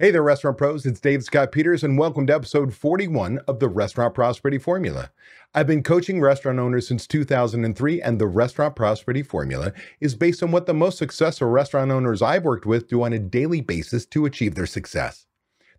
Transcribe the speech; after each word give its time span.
Hey 0.00 0.10
there, 0.10 0.22
restaurant 0.22 0.56
pros. 0.56 0.86
It's 0.86 0.98
Dave 0.98 1.22
Scott 1.22 1.52
Peters, 1.52 1.84
and 1.84 1.98
welcome 1.98 2.26
to 2.26 2.34
episode 2.34 2.72
41 2.72 3.38
of 3.46 3.58
the 3.58 3.68
Restaurant 3.68 4.14
Prosperity 4.14 4.56
Formula. 4.56 5.10
I've 5.54 5.66
been 5.66 5.82
coaching 5.82 6.22
restaurant 6.22 6.58
owners 6.58 6.88
since 6.88 7.06
2003, 7.06 8.00
and 8.00 8.18
the 8.18 8.26
Restaurant 8.26 8.74
Prosperity 8.74 9.22
Formula 9.22 9.74
is 10.00 10.14
based 10.14 10.42
on 10.42 10.52
what 10.52 10.64
the 10.64 10.72
most 10.72 10.96
successful 10.96 11.48
restaurant 11.48 11.90
owners 11.90 12.22
I've 12.22 12.44
worked 12.44 12.64
with 12.64 12.88
do 12.88 13.02
on 13.02 13.12
a 13.12 13.18
daily 13.18 13.60
basis 13.60 14.06
to 14.06 14.24
achieve 14.24 14.54
their 14.54 14.64
success. 14.64 15.26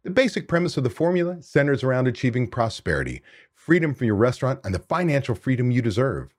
The 0.03 0.11
basic 0.11 0.47
premise 0.47 0.77
of 0.77 0.83
the 0.83 0.91
formula 0.91 1.41
centers 1.41 1.83
around 1.83 2.07
achieving 2.07 2.47
prosperity, 2.47 3.23
freedom 3.55 3.95
from 3.95 4.05
your 4.05 4.17
restaurant, 4.17 4.59
and 4.63 4.71
the 4.71 4.77
financial 4.77 5.33
freedom 5.33 5.71
you 5.71 5.81
deserve. 5.81 6.29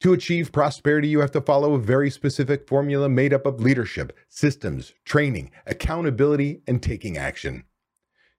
To 0.00 0.14
achieve 0.14 0.50
prosperity, 0.50 1.08
you 1.08 1.20
have 1.20 1.30
to 1.32 1.42
follow 1.42 1.74
a 1.74 1.78
very 1.78 2.08
specific 2.08 2.66
formula 2.66 3.06
made 3.06 3.34
up 3.34 3.44
of 3.44 3.60
leadership, 3.60 4.16
systems, 4.30 4.94
training, 5.04 5.50
accountability, 5.66 6.62
and 6.66 6.82
taking 6.82 7.18
action. 7.18 7.64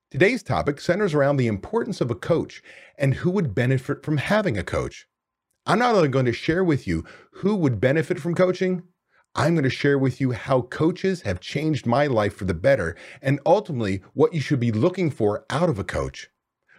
Today's 0.09 0.41
topic 0.41 0.81
centers 0.81 1.13
around 1.13 1.37
the 1.37 1.45
importance 1.45 2.01
of 2.01 2.09
a 2.09 2.15
coach 2.15 2.63
and 2.97 3.13
who 3.13 3.29
would 3.29 3.53
benefit 3.53 4.03
from 4.03 4.17
having 4.17 4.57
a 4.57 4.63
coach. 4.63 5.07
I'm 5.67 5.77
not 5.77 5.93
only 5.93 6.07
going 6.07 6.25
to 6.25 6.33
share 6.33 6.63
with 6.63 6.87
you 6.87 7.05
who 7.33 7.55
would 7.55 7.79
benefit 7.79 8.19
from 8.19 8.33
coaching, 8.33 8.81
I'm 9.35 9.53
going 9.53 9.63
to 9.63 9.69
share 9.69 9.99
with 9.99 10.19
you 10.19 10.31
how 10.31 10.61
coaches 10.61 11.21
have 11.21 11.39
changed 11.39 11.85
my 11.85 12.07
life 12.07 12.35
for 12.35 12.45
the 12.45 12.55
better 12.55 12.97
and 13.21 13.39
ultimately 13.45 14.01
what 14.13 14.33
you 14.33 14.41
should 14.41 14.59
be 14.59 14.71
looking 14.71 15.11
for 15.11 15.45
out 15.51 15.69
of 15.69 15.77
a 15.77 15.83
coach. 15.83 16.29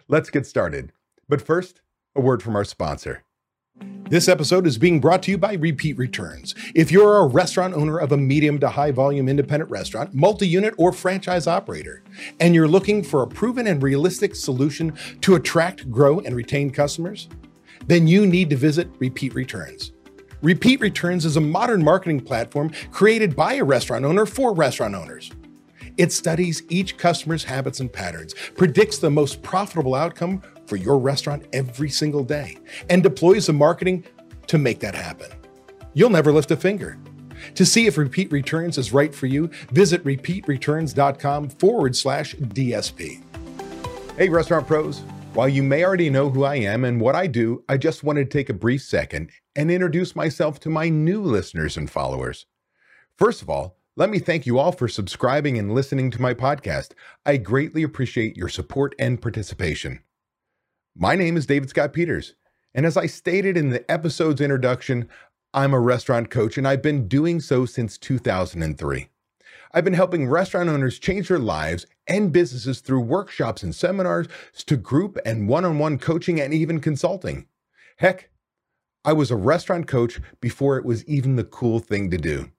Let's 0.09 0.29
get 0.29 0.45
started. 0.45 0.91
But 1.29 1.41
first, 1.41 1.79
a 2.15 2.19
word 2.19 2.43
from 2.43 2.57
our 2.57 2.65
sponsor. 2.65 3.22
This 4.13 4.27
episode 4.27 4.67
is 4.67 4.77
being 4.77 4.99
brought 4.99 5.23
to 5.23 5.31
you 5.31 5.39
by 5.39 5.53
Repeat 5.53 5.97
Returns. 5.97 6.53
If 6.75 6.91
you're 6.91 7.17
a 7.17 7.25
restaurant 7.25 7.73
owner 7.73 7.97
of 7.97 8.11
a 8.11 8.17
medium 8.17 8.59
to 8.59 8.69
high 8.69 8.91
volume 8.91 9.27
independent 9.27 9.71
restaurant, 9.71 10.13
multi 10.13 10.47
unit, 10.47 10.75
or 10.77 10.91
franchise 10.91 11.47
operator, 11.47 12.03
and 12.39 12.53
you're 12.53 12.67
looking 12.67 13.01
for 13.01 13.23
a 13.23 13.27
proven 13.27 13.65
and 13.65 13.81
realistic 13.81 14.35
solution 14.35 14.93
to 15.21 15.33
attract, 15.33 15.89
grow, 15.89 16.19
and 16.19 16.35
retain 16.35 16.69
customers, 16.69 17.27
then 17.87 18.05
you 18.05 18.27
need 18.27 18.51
to 18.51 18.55
visit 18.55 18.87
Repeat 18.99 19.33
Returns. 19.33 19.93
Repeat 20.43 20.79
Returns 20.79 21.25
is 21.25 21.37
a 21.37 21.41
modern 21.41 21.83
marketing 21.83 22.19
platform 22.19 22.71
created 22.91 23.35
by 23.35 23.55
a 23.55 23.63
restaurant 23.63 24.05
owner 24.05 24.27
for 24.27 24.53
restaurant 24.53 24.93
owners. 24.93 25.31
It 25.97 26.11
studies 26.11 26.61
each 26.69 26.97
customer's 26.97 27.43
habits 27.43 27.79
and 27.79 27.91
patterns, 27.91 28.35
predicts 28.55 28.99
the 28.99 29.09
most 29.09 29.41
profitable 29.41 29.95
outcome 29.95 30.43
for 30.67 30.75
your 30.75 30.97
restaurant 30.97 31.45
every 31.53 31.89
single 31.89 32.23
day 32.23 32.57
and 32.89 33.03
deploys 33.03 33.47
the 33.47 33.53
marketing 33.53 34.03
to 34.47 34.57
make 34.57 34.79
that 34.79 34.95
happen. 34.95 35.31
You'll 35.93 36.09
never 36.09 36.31
lift 36.31 36.51
a 36.51 36.57
finger. 36.57 36.97
To 37.55 37.65
see 37.65 37.87
if 37.87 37.97
Repeat 37.97 38.31
Returns 38.31 38.77
is 38.77 38.93
right 38.93 39.13
for 39.13 39.27
you, 39.27 39.49
visit 39.71 40.03
repeatreturns.com 40.03 41.49
forward 41.49 41.95
slash 41.95 42.35
DSP. 42.35 43.21
Hey, 44.17 44.29
restaurant 44.29 44.67
pros. 44.67 45.01
While 45.33 45.49
you 45.49 45.63
may 45.63 45.83
already 45.83 46.11
know 46.11 46.29
who 46.29 46.43
I 46.43 46.55
am 46.57 46.85
and 46.85 47.01
what 47.01 47.15
I 47.15 47.25
do, 47.25 47.63
I 47.67 47.77
just 47.77 48.03
wanted 48.03 48.29
to 48.29 48.37
take 48.37 48.49
a 48.49 48.53
brief 48.53 48.83
second 48.83 49.31
and 49.55 49.71
introduce 49.71 50.15
myself 50.15 50.59
to 50.61 50.69
my 50.69 50.89
new 50.89 51.23
listeners 51.23 51.75
and 51.75 51.89
followers. 51.89 52.45
First 53.17 53.41
of 53.41 53.49
all, 53.49 53.77
let 53.95 54.09
me 54.09 54.19
thank 54.19 54.45
you 54.45 54.57
all 54.57 54.71
for 54.71 54.87
subscribing 54.87 55.57
and 55.57 55.73
listening 55.73 56.11
to 56.11 56.21
my 56.21 56.33
podcast. 56.33 56.91
I 57.25 57.37
greatly 57.37 57.83
appreciate 57.83 58.37
your 58.37 58.49
support 58.49 58.95
and 58.99 59.21
participation. 59.21 60.01
My 60.95 61.15
name 61.15 61.37
is 61.37 61.47
David 61.47 61.71
Scott 61.71 61.91
Peters, 61.91 62.35
and 62.75 62.85
as 62.85 62.97
I 62.97 63.07
stated 63.07 63.57
in 63.57 63.69
the 63.69 63.89
episode's 63.91 64.39
introduction, 64.39 65.09
I'm 65.51 65.73
a 65.73 65.79
restaurant 65.79 66.29
coach 66.29 66.55
and 66.55 66.67
I've 66.67 66.83
been 66.83 67.07
doing 67.07 67.39
so 67.39 67.65
since 67.65 67.97
2003. 67.97 69.09
I've 69.71 69.83
been 69.83 69.95
helping 69.95 70.27
restaurant 70.29 70.69
owners 70.69 70.99
change 70.99 71.29
their 71.29 71.39
lives 71.39 71.87
and 72.07 72.31
businesses 72.31 72.79
through 72.79 72.99
workshops 73.01 73.63
and 73.63 73.73
seminars 73.73 74.27
to 74.67 74.77
group 74.77 75.17
and 75.25 75.47
one 75.47 75.65
on 75.65 75.79
one 75.79 75.97
coaching 75.97 76.39
and 76.39 76.53
even 76.53 76.79
consulting. 76.79 77.47
Heck, 77.97 78.29
I 79.03 79.13
was 79.13 79.31
a 79.31 79.35
restaurant 79.35 79.87
coach 79.87 80.21
before 80.41 80.77
it 80.77 80.85
was 80.85 81.03
even 81.05 81.37
the 81.37 81.43
cool 81.43 81.79
thing 81.79 82.11
to 82.11 82.19
do. 82.19 82.51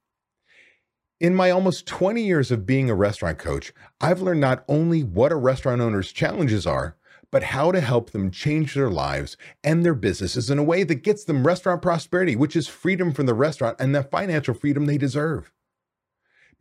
In 1.21 1.37
my 1.37 1.53
almost 1.53 1.87
20 1.87 2.21
years 2.21 2.50
of 2.50 2.67
being 2.67 2.91
a 2.91 2.97
restaurant 2.97 3.39
coach, 3.39 3.73
I've 4.00 4.23
learned 4.23 4.41
not 4.41 4.65
only 4.67 5.05
what 5.05 5.31
a 5.31 5.37
restaurant 5.37 5.81
owner's 5.81 6.11
challenges 6.11 6.67
are, 6.67 6.97
but 7.34 7.43
how 7.43 7.72
to 7.72 7.81
help 7.81 8.12
them 8.12 8.31
change 8.31 8.75
their 8.75 8.89
lives 8.89 9.37
and 9.65 9.84
their 9.84 9.97
businesses 9.97 10.50
in 10.50 10.59
a 10.61 10.62
way 10.62 10.84
that 10.84 11.03
gets 11.03 11.25
them 11.25 11.45
restaurant 11.45 11.83
prosperity, 11.83 12.37
which 12.37 12.55
is 12.55 12.69
freedom 12.69 13.12
from 13.12 13.27
the 13.27 13.34
restaurant 13.34 13.75
and 13.81 13.93
the 13.93 14.05
financial 14.05 14.55
freedom 14.55 14.87
they 14.87 14.97
deserve. 14.97 15.50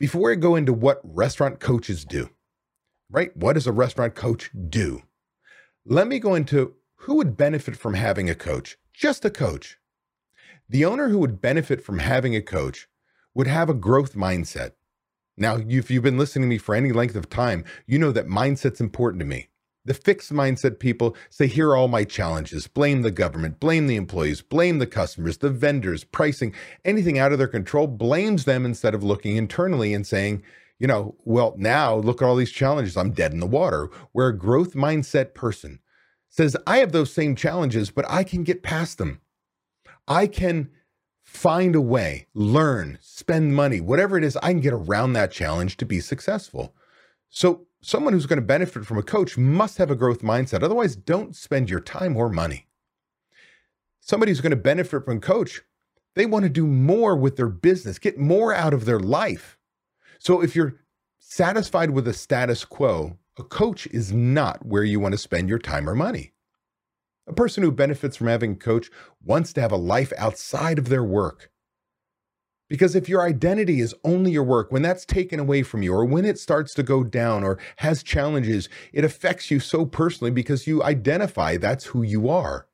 Before 0.00 0.32
I 0.32 0.34
go 0.34 0.56
into 0.56 0.72
what 0.72 1.00
restaurant 1.04 1.60
coaches 1.60 2.04
do, 2.04 2.30
right? 3.08 3.36
What 3.36 3.52
does 3.52 3.68
a 3.68 3.72
restaurant 3.72 4.16
coach 4.16 4.50
do? 4.68 5.02
Let 5.86 6.08
me 6.08 6.18
go 6.18 6.34
into 6.34 6.74
who 6.96 7.14
would 7.14 7.36
benefit 7.36 7.76
from 7.76 7.94
having 7.94 8.28
a 8.28 8.34
coach, 8.34 8.76
just 8.92 9.24
a 9.24 9.30
coach. 9.30 9.78
The 10.68 10.84
owner 10.84 11.08
who 11.08 11.20
would 11.20 11.40
benefit 11.40 11.84
from 11.84 12.00
having 12.00 12.34
a 12.34 12.42
coach 12.42 12.88
would 13.32 13.46
have 13.46 13.70
a 13.70 13.74
growth 13.74 14.16
mindset. 14.16 14.72
Now, 15.36 15.54
if 15.56 15.88
you've 15.88 16.02
been 16.02 16.18
listening 16.18 16.48
to 16.48 16.52
me 16.52 16.58
for 16.58 16.74
any 16.74 16.90
length 16.90 17.14
of 17.14 17.30
time, 17.30 17.64
you 17.86 17.96
know 17.96 18.10
that 18.10 18.26
mindset's 18.26 18.80
important 18.80 19.20
to 19.20 19.24
me. 19.24 19.50
The 19.86 19.94
fixed 19.94 20.32
mindset 20.32 20.78
people 20.78 21.14
say, 21.28 21.46
here 21.46 21.70
are 21.70 21.76
all 21.76 21.88
my 21.88 22.04
challenges. 22.04 22.66
Blame 22.66 23.02
the 23.02 23.10
government, 23.10 23.60
blame 23.60 23.86
the 23.86 23.96
employees, 23.96 24.40
blame 24.40 24.78
the 24.78 24.86
customers, 24.86 25.38
the 25.38 25.50
vendors, 25.50 26.04
pricing, 26.04 26.54
anything 26.84 27.18
out 27.18 27.32
of 27.32 27.38
their 27.38 27.48
control, 27.48 27.86
blames 27.86 28.44
them 28.46 28.64
instead 28.64 28.94
of 28.94 29.04
looking 29.04 29.36
internally 29.36 29.92
and 29.92 30.06
saying, 30.06 30.42
you 30.78 30.86
know, 30.86 31.14
well, 31.24 31.54
now 31.58 31.96
look 31.96 32.22
at 32.22 32.24
all 32.26 32.36
these 32.36 32.50
challenges. 32.50 32.96
I'm 32.96 33.12
dead 33.12 33.32
in 33.32 33.40
the 33.40 33.46
water. 33.46 33.90
Where 34.12 34.28
a 34.28 34.36
growth 34.36 34.74
mindset 34.74 35.34
person 35.34 35.80
says, 36.30 36.56
I 36.66 36.78
have 36.78 36.92
those 36.92 37.12
same 37.12 37.36
challenges, 37.36 37.90
but 37.90 38.04
I 38.10 38.24
can 38.24 38.42
get 38.42 38.62
past 38.62 38.98
them. 38.98 39.20
I 40.08 40.26
can 40.26 40.70
find 41.22 41.74
a 41.74 41.80
way, 41.80 42.26
learn, 42.34 42.98
spend 43.00 43.54
money, 43.54 43.80
whatever 43.80 44.16
it 44.18 44.24
is, 44.24 44.36
I 44.38 44.52
can 44.52 44.60
get 44.60 44.72
around 44.72 45.12
that 45.12 45.30
challenge 45.30 45.76
to 45.78 45.86
be 45.86 46.00
successful. 46.00 46.74
So 47.28 47.66
someone 47.84 48.12
who's 48.12 48.26
going 48.26 48.38
to 48.38 48.46
benefit 48.46 48.86
from 48.86 48.98
a 48.98 49.02
coach 49.02 49.36
must 49.36 49.78
have 49.78 49.90
a 49.90 49.96
growth 49.96 50.22
mindset. 50.22 50.62
Otherwise, 50.62 50.96
don't 50.96 51.36
spend 51.36 51.68
your 51.68 51.80
time 51.80 52.16
or 52.16 52.30
money. 52.30 52.66
Somebody 54.00 54.30
who's 54.30 54.40
going 54.40 54.50
to 54.50 54.56
benefit 54.56 55.04
from 55.04 55.18
a 55.18 55.20
coach, 55.20 55.62
they 56.14 56.26
want 56.26 56.44
to 56.44 56.48
do 56.48 56.66
more 56.66 57.14
with 57.16 57.36
their 57.36 57.48
business, 57.48 57.98
get 57.98 58.18
more 58.18 58.54
out 58.54 58.72
of 58.74 58.84
their 58.84 59.00
life. 59.00 59.58
So 60.18 60.42
if 60.42 60.56
you're 60.56 60.80
satisfied 61.18 61.90
with 61.90 62.06
the 62.06 62.14
status 62.14 62.64
quo, 62.64 63.18
a 63.38 63.42
coach 63.42 63.86
is 63.88 64.12
not 64.12 64.64
where 64.64 64.84
you 64.84 65.00
want 65.00 65.12
to 65.12 65.18
spend 65.18 65.48
your 65.48 65.58
time 65.58 65.88
or 65.88 65.94
money. 65.94 66.32
A 67.26 67.32
person 67.32 67.62
who 67.62 67.72
benefits 67.72 68.16
from 68.16 68.28
having 68.28 68.52
a 68.52 68.56
coach 68.56 68.90
wants 69.22 69.52
to 69.54 69.60
have 69.60 69.72
a 69.72 69.76
life 69.76 70.12
outside 70.16 70.78
of 70.78 70.88
their 70.88 71.04
work. 71.04 71.50
Because 72.74 72.96
if 72.96 73.08
your 73.08 73.22
identity 73.22 73.78
is 73.78 73.94
only 74.02 74.32
your 74.32 74.42
work, 74.42 74.72
when 74.72 74.82
that's 74.82 75.04
taken 75.04 75.38
away 75.38 75.62
from 75.62 75.84
you, 75.84 75.94
or 75.94 76.04
when 76.04 76.24
it 76.24 76.40
starts 76.40 76.74
to 76.74 76.82
go 76.82 77.04
down 77.04 77.44
or 77.44 77.56
has 77.76 78.02
challenges, 78.02 78.68
it 78.92 79.04
affects 79.04 79.48
you 79.48 79.60
so 79.60 79.86
personally 79.86 80.32
because 80.32 80.66
you 80.66 80.82
identify 80.82 81.56
that's 81.56 81.84
who 81.84 82.02
you 82.02 82.28
are. 82.28 82.66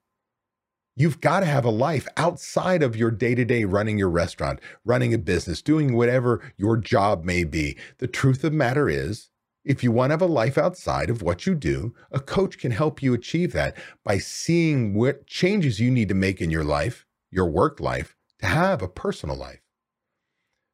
You've 0.96 1.20
got 1.20 1.40
to 1.40 1.46
have 1.46 1.66
a 1.66 1.70
life 1.70 2.08
outside 2.16 2.82
of 2.82 2.96
your 2.96 3.10
day 3.10 3.34
to 3.34 3.44
day 3.44 3.64
running 3.64 3.98
your 3.98 4.08
restaurant, 4.08 4.60
running 4.86 5.12
a 5.12 5.18
business, 5.18 5.60
doing 5.60 5.94
whatever 5.94 6.50
your 6.56 6.78
job 6.78 7.26
may 7.26 7.44
be. 7.44 7.76
The 7.98 8.08
truth 8.08 8.42
of 8.42 8.52
the 8.52 8.56
matter 8.56 8.88
is, 8.88 9.28
if 9.66 9.84
you 9.84 9.92
want 9.92 10.08
to 10.08 10.14
have 10.14 10.22
a 10.22 10.26
life 10.26 10.56
outside 10.56 11.10
of 11.10 11.20
what 11.20 11.44
you 11.44 11.54
do, 11.54 11.92
a 12.10 12.20
coach 12.20 12.56
can 12.56 12.70
help 12.70 13.02
you 13.02 13.12
achieve 13.12 13.52
that 13.52 13.76
by 14.02 14.16
seeing 14.16 14.94
what 14.94 15.26
changes 15.26 15.78
you 15.78 15.90
need 15.90 16.08
to 16.08 16.14
make 16.14 16.40
in 16.40 16.50
your 16.50 16.64
life, 16.64 17.04
your 17.30 17.50
work 17.50 17.80
life, 17.80 18.16
to 18.38 18.46
have 18.46 18.80
a 18.80 18.88
personal 18.88 19.36
life. 19.36 19.60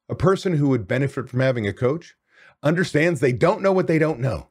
A 0.08 0.14
person 0.14 0.55
who 0.55 0.69
would 0.69 0.87
benefit 0.87 1.29
from 1.29 1.41
having 1.41 1.67
a 1.67 1.73
coach 1.73 2.14
understands 2.62 3.20
they 3.20 3.32
don't 3.32 3.62
know 3.62 3.73
what 3.73 3.87
they 3.87 3.99
don't 3.99 4.20
know. 4.20 4.49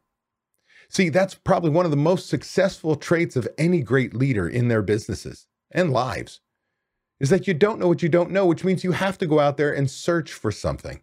See, 0.90 1.10
that's 1.10 1.34
probably 1.34 1.72
one 1.72 1.86
of 1.86 1.92
the 1.92 1.98
most 1.98 2.28
successful 2.28 2.96
traits 2.96 3.36
of 3.36 3.48
any 3.58 3.82
great 3.82 4.14
leader 4.14 4.48
in 4.48 4.68
their 4.68 4.82
businesses 4.82 5.48
and 5.72 5.92
lives 5.92 6.42
is 7.20 7.30
that 7.30 7.48
you 7.48 7.54
don't 7.54 7.80
know 7.80 7.88
what 7.88 8.04
you 8.04 8.10
don't 8.10 8.32
know, 8.32 8.46
which 8.46 8.64
means 8.64 8.84
you 8.84 8.92
have 8.92 9.18
to 9.18 9.28
go 9.28 9.40
out 9.40 9.58
there 9.58 9.74
and 9.74 9.90
search 9.90 10.34
for 10.34 10.52
something. 10.52 11.02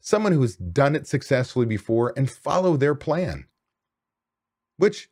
Someone 0.00 0.32
who 0.32 0.42
has 0.42 0.56
done 0.56 0.94
it 0.94 1.06
successfully 1.06 1.66
before 1.66 2.12
and 2.16 2.30
follow 2.30 2.76
their 2.76 2.94
plan, 2.94 3.46
which 4.76 5.08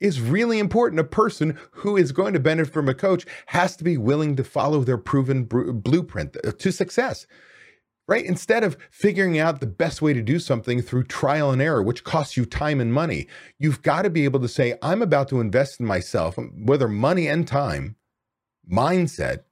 is 0.00 0.20
really 0.20 0.58
important. 0.58 1.00
A 1.00 1.04
person 1.04 1.58
who 1.72 1.96
is 1.96 2.12
going 2.12 2.32
to 2.34 2.40
benefit 2.40 2.72
from 2.72 2.88
a 2.88 2.94
coach 2.94 3.26
has 3.46 3.76
to 3.76 3.84
be 3.84 3.96
willing 3.96 4.36
to 4.36 4.44
follow 4.44 4.84
their 4.84 4.98
proven 4.98 5.44
blueprint 5.44 6.36
to 6.58 6.72
success 6.72 7.26
right? 8.08 8.24
Instead 8.24 8.64
of 8.64 8.78
figuring 8.90 9.38
out 9.38 9.60
the 9.60 9.66
best 9.66 10.00
way 10.00 10.14
to 10.14 10.22
do 10.22 10.38
something 10.38 10.80
through 10.80 11.04
trial 11.04 11.50
and 11.50 11.60
error, 11.60 11.82
which 11.82 12.04
costs 12.04 12.36
you 12.36 12.46
time 12.46 12.80
and 12.80 12.92
money, 12.92 13.28
you've 13.58 13.82
got 13.82 14.02
to 14.02 14.10
be 14.10 14.24
able 14.24 14.40
to 14.40 14.48
say, 14.48 14.76
I'm 14.82 15.02
about 15.02 15.28
to 15.28 15.40
invest 15.40 15.78
in 15.78 15.86
myself, 15.86 16.38
um, 16.38 16.64
whether 16.64 16.88
money 16.88 17.28
and 17.28 17.46
time, 17.46 17.96
mindset, 18.68 19.44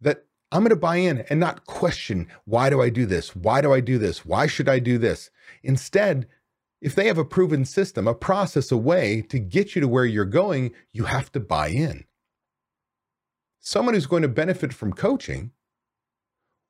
that 0.00 0.24
I'm 0.52 0.60
going 0.60 0.70
to 0.70 0.76
buy 0.76 0.96
in 0.96 1.24
and 1.28 1.40
not 1.40 1.66
question, 1.66 2.28
why 2.44 2.70
do 2.70 2.80
I 2.80 2.90
do 2.90 3.06
this? 3.06 3.34
Why 3.34 3.60
do 3.60 3.72
I 3.72 3.80
do 3.80 3.98
this? 3.98 4.24
Why 4.24 4.46
should 4.46 4.68
I 4.68 4.78
do 4.78 4.96
this? 4.96 5.30
Instead, 5.64 6.28
if 6.80 6.94
they 6.94 7.08
have 7.08 7.18
a 7.18 7.24
proven 7.24 7.64
system, 7.64 8.06
a 8.06 8.14
process, 8.14 8.70
a 8.70 8.76
way 8.76 9.22
to 9.22 9.38
get 9.40 9.74
you 9.74 9.80
to 9.80 9.88
where 9.88 10.04
you're 10.04 10.24
going, 10.24 10.72
you 10.92 11.04
have 11.04 11.32
to 11.32 11.40
buy 11.40 11.68
in. 11.68 12.04
Someone 13.58 13.94
who's 13.94 14.06
going 14.06 14.22
to 14.22 14.28
benefit 14.28 14.72
from 14.72 14.92
coaching 14.92 15.52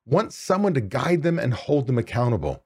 wants 0.05 0.37
someone 0.37 0.73
to 0.73 0.81
guide 0.81 1.23
them 1.23 1.39
and 1.39 1.53
hold 1.53 1.87
them 1.87 1.97
accountable. 1.97 2.63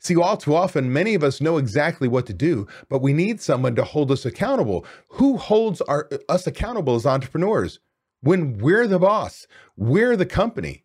See, 0.00 0.16
all 0.16 0.36
too 0.36 0.54
often, 0.54 0.92
many 0.92 1.14
of 1.14 1.24
us 1.24 1.40
know 1.40 1.56
exactly 1.56 2.06
what 2.06 2.26
to 2.26 2.34
do, 2.34 2.66
but 2.88 3.02
we 3.02 3.12
need 3.12 3.40
someone 3.40 3.74
to 3.76 3.84
hold 3.84 4.10
us 4.12 4.24
accountable. 4.24 4.86
Who 5.10 5.36
holds 5.36 5.80
our, 5.82 6.08
us 6.28 6.46
accountable 6.46 6.94
as 6.94 7.06
entrepreneurs? 7.06 7.80
When 8.20 8.58
we're 8.58 8.86
the 8.86 8.98
boss, 8.98 9.46
we're 9.76 10.16
the 10.16 10.26
company. 10.26 10.84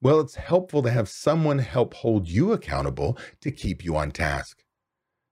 Well, 0.00 0.18
it's 0.18 0.34
helpful 0.34 0.82
to 0.82 0.90
have 0.90 1.08
someone 1.08 1.58
help 1.58 1.94
hold 1.94 2.28
you 2.28 2.52
accountable 2.52 3.16
to 3.40 3.52
keep 3.52 3.84
you 3.84 3.96
on 3.96 4.10
task. 4.10 4.64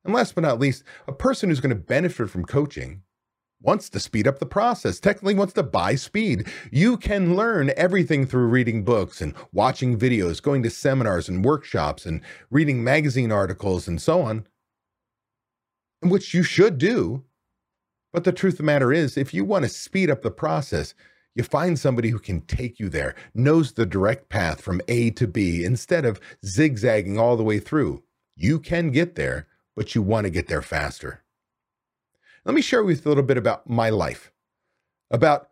And 0.04 0.14
last 0.14 0.34
but 0.34 0.42
not 0.42 0.60
least, 0.60 0.84
a 1.08 1.12
person 1.12 1.48
who's 1.48 1.60
going 1.60 1.70
to 1.70 1.82
benefit 1.82 2.30
from 2.30 2.44
coaching 2.44 3.02
wants 3.62 3.88
to 3.90 4.00
speed 4.00 4.26
up 4.26 4.38
the 4.38 4.46
process, 4.46 5.00
technically 5.00 5.34
wants 5.34 5.52
to 5.54 5.62
buy 5.62 5.94
speed. 5.94 6.46
You 6.70 6.96
can 6.96 7.36
learn 7.36 7.72
everything 7.76 8.26
through 8.26 8.46
reading 8.46 8.84
books 8.84 9.20
and 9.20 9.34
watching 9.52 9.98
videos, 9.98 10.42
going 10.42 10.62
to 10.62 10.70
seminars 10.70 11.28
and 11.28 11.44
workshops 11.44 12.06
and 12.06 12.20
reading 12.50 12.82
magazine 12.82 13.30
articles 13.30 13.86
and 13.86 14.00
so 14.00 14.22
on, 14.22 14.46
which 16.02 16.32
you 16.34 16.42
should 16.42 16.78
do. 16.78 17.24
But 18.12 18.24
the 18.24 18.32
truth 18.32 18.54
of 18.54 18.58
the 18.58 18.64
matter 18.64 18.92
is, 18.92 19.16
if 19.16 19.32
you 19.32 19.44
want 19.44 19.64
to 19.64 19.68
speed 19.68 20.10
up 20.10 20.22
the 20.22 20.30
process, 20.30 20.94
you 21.34 21.44
find 21.44 21.78
somebody 21.78 22.08
who 22.08 22.18
can 22.18 22.40
take 22.40 22.80
you 22.80 22.88
there, 22.88 23.14
knows 23.34 23.72
the 23.72 23.86
direct 23.86 24.28
path 24.28 24.60
from 24.60 24.80
A 24.88 25.10
to 25.12 25.28
B 25.28 25.64
instead 25.64 26.04
of 26.04 26.20
zigzagging 26.44 27.18
all 27.18 27.36
the 27.36 27.44
way 27.44 27.60
through. 27.60 28.02
You 28.34 28.58
can 28.58 28.90
get 28.90 29.14
there 29.14 29.46
but 29.80 29.94
you 29.94 30.02
want 30.02 30.24
to 30.24 30.30
get 30.30 30.46
there 30.46 30.60
faster. 30.60 31.22
Let 32.44 32.54
me 32.54 32.62
share 32.62 32.82
with 32.82 33.04
you 33.04 33.08
a 33.08 33.10
little 33.10 33.22
bit 33.22 33.36
about 33.36 33.68
my 33.68 33.90
life, 33.90 34.32
about 35.10 35.48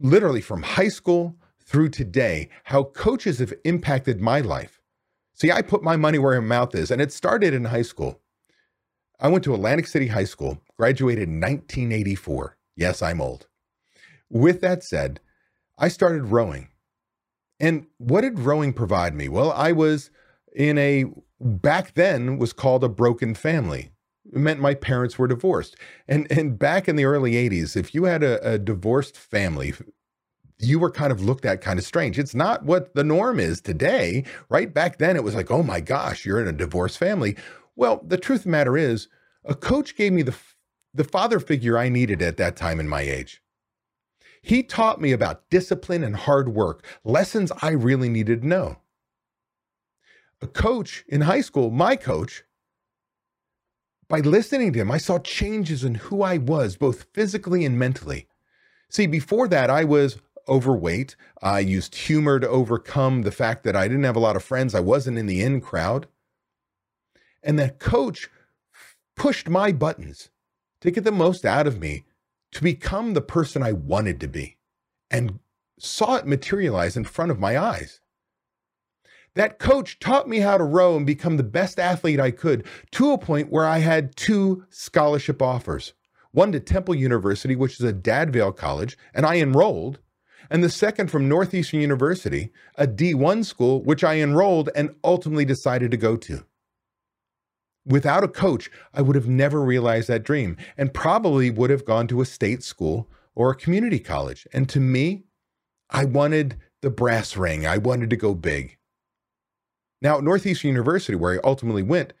literally 0.00 0.40
from 0.40 0.62
high 0.62 0.88
school 0.88 1.36
through 1.60 1.90
today, 1.90 2.48
how 2.64 2.84
coaches 2.84 3.38
have 3.38 3.54
impacted 3.64 4.20
my 4.20 4.40
life. 4.40 4.80
See, 5.34 5.50
I 5.50 5.62
put 5.62 5.82
my 5.82 5.96
money 5.96 6.18
where 6.18 6.40
my 6.40 6.46
mouth 6.46 6.74
is, 6.74 6.90
and 6.90 7.00
it 7.00 7.12
started 7.12 7.54
in 7.54 7.66
high 7.66 7.82
school. 7.82 8.20
I 9.20 9.28
went 9.28 9.44
to 9.44 9.54
Atlantic 9.54 9.86
City 9.86 10.08
High 10.08 10.24
School, 10.24 10.60
graduated 10.76 11.28
in 11.28 11.40
1984. 11.40 12.56
Yes, 12.76 13.00
I'm 13.00 13.20
old. 13.20 13.46
With 14.28 14.60
that 14.60 14.82
said, 14.82 15.20
I 15.78 15.88
started 15.88 16.26
rowing. 16.26 16.68
And 17.60 17.86
what 17.98 18.22
did 18.22 18.40
rowing 18.40 18.72
provide 18.72 19.14
me? 19.14 19.28
Well, 19.28 19.52
I 19.52 19.72
was 19.72 20.10
in 20.54 20.76
a 20.76 21.04
back 21.40 21.94
then 21.94 22.38
was 22.38 22.52
called 22.52 22.84
a 22.84 22.88
broken 22.88 23.34
family. 23.34 23.90
It 24.34 24.40
meant 24.40 24.60
my 24.60 24.74
parents 24.74 25.18
were 25.18 25.28
divorced. 25.28 25.76
And 26.08 26.30
and 26.30 26.58
back 26.58 26.88
in 26.88 26.96
the 26.96 27.04
early 27.04 27.32
80s, 27.32 27.76
if 27.76 27.94
you 27.94 28.04
had 28.04 28.22
a, 28.22 28.54
a 28.54 28.58
divorced 28.58 29.16
family, 29.16 29.74
you 30.58 30.78
were 30.78 30.90
kind 30.90 31.12
of 31.12 31.22
looked 31.22 31.44
at 31.44 31.60
kind 31.60 31.78
of 31.78 31.84
strange. 31.84 32.18
It's 32.18 32.34
not 32.34 32.64
what 32.64 32.94
the 32.94 33.04
norm 33.04 33.38
is 33.38 33.60
today, 33.60 34.24
right? 34.48 34.72
Back 34.72 34.98
then 34.98 35.16
it 35.16 35.24
was 35.24 35.34
like, 35.34 35.50
oh 35.50 35.62
my 35.62 35.80
gosh, 35.80 36.24
you're 36.24 36.40
in 36.40 36.48
a 36.48 36.52
divorced 36.52 36.98
family. 36.98 37.36
Well, 37.76 38.02
the 38.06 38.18
truth 38.18 38.40
of 38.40 38.44
the 38.44 38.50
matter 38.50 38.76
is, 38.76 39.08
a 39.44 39.54
coach 39.54 39.96
gave 39.96 40.12
me 40.12 40.22
the 40.22 40.36
the 40.92 41.04
father 41.04 41.40
figure 41.40 41.78
I 41.78 41.88
needed 41.88 42.22
at 42.22 42.36
that 42.36 42.56
time 42.56 42.80
in 42.80 42.88
my 42.88 43.02
age. 43.02 43.42
He 44.42 44.62
taught 44.62 45.00
me 45.00 45.12
about 45.12 45.48
discipline 45.48 46.04
and 46.04 46.14
hard 46.16 46.50
work, 46.50 46.84
lessons 47.02 47.50
I 47.62 47.70
really 47.70 48.08
needed 48.08 48.42
to 48.42 48.48
know 48.48 48.78
a 50.44 50.46
coach 50.46 51.04
in 51.08 51.22
high 51.22 51.40
school, 51.40 51.70
my 51.70 51.96
coach, 51.96 52.44
by 54.08 54.20
listening 54.20 54.72
to 54.72 54.80
him, 54.80 54.90
I 54.90 54.98
saw 54.98 55.18
changes 55.18 55.84
in 55.84 55.96
who 55.96 56.22
I 56.22 56.38
was, 56.38 56.76
both 56.76 57.06
physically 57.12 57.64
and 57.64 57.78
mentally. 57.78 58.28
See, 58.88 59.06
before 59.06 59.48
that, 59.48 59.70
I 59.70 59.84
was 59.84 60.18
overweight. 60.48 61.16
I 61.42 61.60
used 61.60 61.94
humor 61.94 62.38
to 62.38 62.48
overcome 62.48 63.22
the 63.22 63.32
fact 63.32 63.64
that 63.64 63.76
I 63.76 63.88
didn't 63.88 64.04
have 64.04 64.16
a 64.16 64.20
lot 64.20 64.36
of 64.36 64.44
friends. 64.44 64.74
I 64.74 64.80
wasn't 64.80 65.18
in 65.18 65.26
the 65.26 65.42
in 65.42 65.60
crowd. 65.60 66.06
And 67.42 67.58
that 67.58 67.78
coach 67.78 68.28
pushed 69.16 69.48
my 69.48 69.72
buttons 69.72 70.30
to 70.80 70.90
get 70.90 71.04
the 71.04 71.12
most 71.12 71.44
out 71.44 71.66
of 71.66 71.80
me 71.80 72.04
to 72.52 72.62
become 72.62 73.14
the 73.14 73.20
person 73.20 73.62
I 73.62 73.72
wanted 73.72 74.20
to 74.20 74.28
be 74.28 74.58
and 75.10 75.40
saw 75.78 76.16
it 76.16 76.26
materialize 76.26 76.96
in 76.96 77.04
front 77.04 77.30
of 77.30 77.40
my 77.40 77.58
eyes. 77.58 78.00
That 79.34 79.58
coach 79.58 79.98
taught 79.98 80.28
me 80.28 80.38
how 80.38 80.58
to 80.58 80.64
row 80.64 80.96
and 80.96 81.04
become 81.04 81.36
the 81.36 81.42
best 81.42 81.80
athlete 81.80 82.20
I 82.20 82.30
could 82.30 82.66
to 82.92 83.12
a 83.12 83.18
point 83.18 83.50
where 83.50 83.66
I 83.66 83.78
had 83.78 84.14
two 84.16 84.64
scholarship 84.70 85.42
offers 85.42 85.92
one 86.30 86.50
to 86.50 86.58
Temple 86.58 86.96
University, 86.96 87.54
which 87.54 87.78
is 87.78 87.86
a 87.86 87.92
Dad 87.92 88.32
Vail 88.32 88.50
college, 88.50 88.98
and 89.14 89.24
I 89.24 89.36
enrolled, 89.36 90.00
and 90.50 90.64
the 90.64 90.68
second 90.68 91.08
from 91.08 91.28
Northeastern 91.28 91.80
University, 91.80 92.50
a 92.76 92.88
D1 92.88 93.44
school, 93.44 93.82
which 93.84 94.02
I 94.02 94.16
enrolled 94.16 94.68
and 94.74 94.96
ultimately 95.04 95.44
decided 95.44 95.92
to 95.92 95.96
go 95.96 96.16
to. 96.16 96.44
Without 97.86 98.24
a 98.24 98.28
coach, 98.28 98.68
I 98.92 99.00
would 99.00 99.14
have 99.14 99.28
never 99.28 99.62
realized 99.62 100.08
that 100.08 100.24
dream 100.24 100.56
and 100.76 100.92
probably 100.92 101.50
would 101.50 101.70
have 101.70 101.84
gone 101.84 102.08
to 102.08 102.20
a 102.20 102.26
state 102.26 102.64
school 102.64 103.08
or 103.34 103.50
a 103.50 103.56
community 103.56 104.00
college. 104.00 104.46
And 104.52 104.68
to 104.70 104.80
me, 104.80 105.24
I 105.90 106.04
wanted 106.04 106.56
the 106.82 106.90
brass 106.90 107.36
ring. 107.36 107.64
I 107.66 107.78
wanted 107.78 108.10
to 108.10 108.16
go 108.16 108.34
big. 108.34 108.76
Now, 110.04 110.18
at 110.18 110.24
Northeastern 110.24 110.68
University, 110.68 111.16
where 111.16 111.32
I 111.32 111.40
ultimately 111.42 111.82
went, 111.82 112.12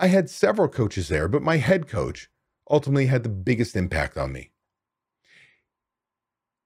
I 0.00 0.06
had 0.06 0.30
several 0.30 0.66
coaches 0.66 1.08
there, 1.08 1.28
but 1.28 1.42
my 1.42 1.58
head 1.58 1.86
coach 1.86 2.30
ultimately 2.70 3.04
had 3.04 3.22
the 3.22 3.28
biggest 3.28 3.76
impact 3.76 4.16
on 4.16 4.32
me. 4.32 4.52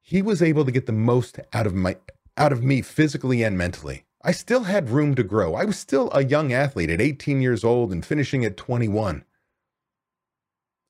He 0.01 0.23
was 0.23 0.41
able 0.41 0.65
to 0.65 0.71
get 0.71 0.87
the 0.87 0.93
most 0.93 1.41
out 1.53 1.67
of 1.67 1.75
my 1.75 1.97
out 2.37 2.53
of 2.53 2.63
me 2.63 2.81
physically 2.81 3.43
and 3.43 3.59
mentally. 3.59 4.05
I 4.23 4.31
still 4.31 4.65
had 4.65 4.91
room 4.91 5.17
to 5.17 5.25
grow. 5.25 5.55
I 5.55 5.65
was 5.65 5.79
still 5.79 6.11
a 6.13 6.25
young 6.25 6.53
athlete 6.53 6.91
at 6.91 7.01
18 7.01 7.41
years 7.41 7.65
old 7.65 7.91
and 7.93 8.07
finishing 8.07 8.45
at 8.45 8.57
21. 8.57 9.25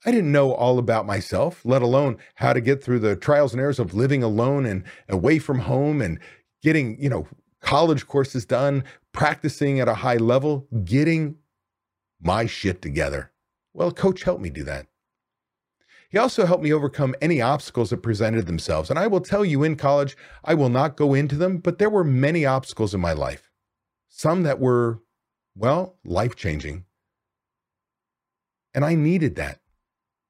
I 0.04 0.10
didn't 0.10 0.32
know 0.32 0.52
all 0.52 0.78
about 0.78 1.06
myself, 1.06 1.64
let 1.64 1.80
alone 1.80 2.18
how 2.34 2.52
to 2.52 2.60
get 2.60 2.84
through 2.84 2.98
the 2.98 3.16
trials 3.16 3.52
and 3.52 3.60
errors 3.60 3.78
of 3.78 3.94
living 3.94 4.22
alone 4.22 4.66
and 4.66 4.84
away 5.08 5.38
from 5.38 5.60
home 5.60 6.02
and 6.02 6.18
getting, 6.62 7.00
you 7.00 7.08
know, 7.08 7.26
college 7.64 8.06
courses 8.06 8.44
done, 8.44 8.84
practicing 9.12 9.80
at 9.80 9.88
a 9.88 9.94
high 9.94 10.18
level, 10.18 10.68
getting 10.84 11.36
my 12.20 12.44
shit 12.44 12.82
together. 12.82 13.32
Well, 13.72 13.90
coach 13.90 14.22
helped 14.22 14.42
me 14.42 14.50
do 14.50 14.64
that. 14.64 14.86
He 16.10 16.18
also 16.18 16.44
helped 16.44 16.62
me 16.62 16.72
overcome 16.72 17.14
any 17.22 17.40
obstacles 17.40 17.90
that 17.90 18.02
presented 18.02 18.46
themselves. 18.46 18.90
And 18.90 18.98
I 18.98 19.06
will 19.06 19.22
tell 19.22 19.44
you 19.44 19.64
in 19.64 19.76
college, 19.76 20.14
I 20.44 20.52
will 20.54 20.68
not 20.68 20.96
go 20.96 21.14
into 21.14 21.36
them, 21.36 21.56
but 21.56 21.78
there 21.78 21.90
were 21.90 22.04
many 22.04 22.44
obstacles 22.44 22.94
in 22.94 23.00
my 23.00 23.14
life. 23.14 23.50
Some 24.08 24.42
that 24.42 24.60
were, 24.60 25.00
well, 25.56 25.96
life 26.04 26.36
changing. 26.36 26.84
And 28.74 28.84
I 28.84 28.94
needed 28.94 29.36
that. 29.36 29.60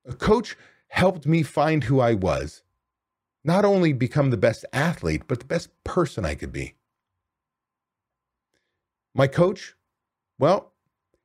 A 0.06 0.14
coach 0.14 0.56
helped 0.88 1.26
me 1.26 1.42
find 1.42 1.84
who 1.84 1.98
I 1.98 2.14
was, 2.14 2.62
not 3.42 3.64
only 3.64 3.92
become 3.92 4.30
the 4.30 4.36
best 4.36 4.64
athlete, 4.72 5.24
but 5.26 5.40
the 5.40 5.46
best 5.46 5.68
person 5.82 6.24
I 6.24 6.36
could 6.36 6.52
be. 6.52 6.76
My 9.14 9.26
coach, 9.26 9.75
well, 10.38 10.73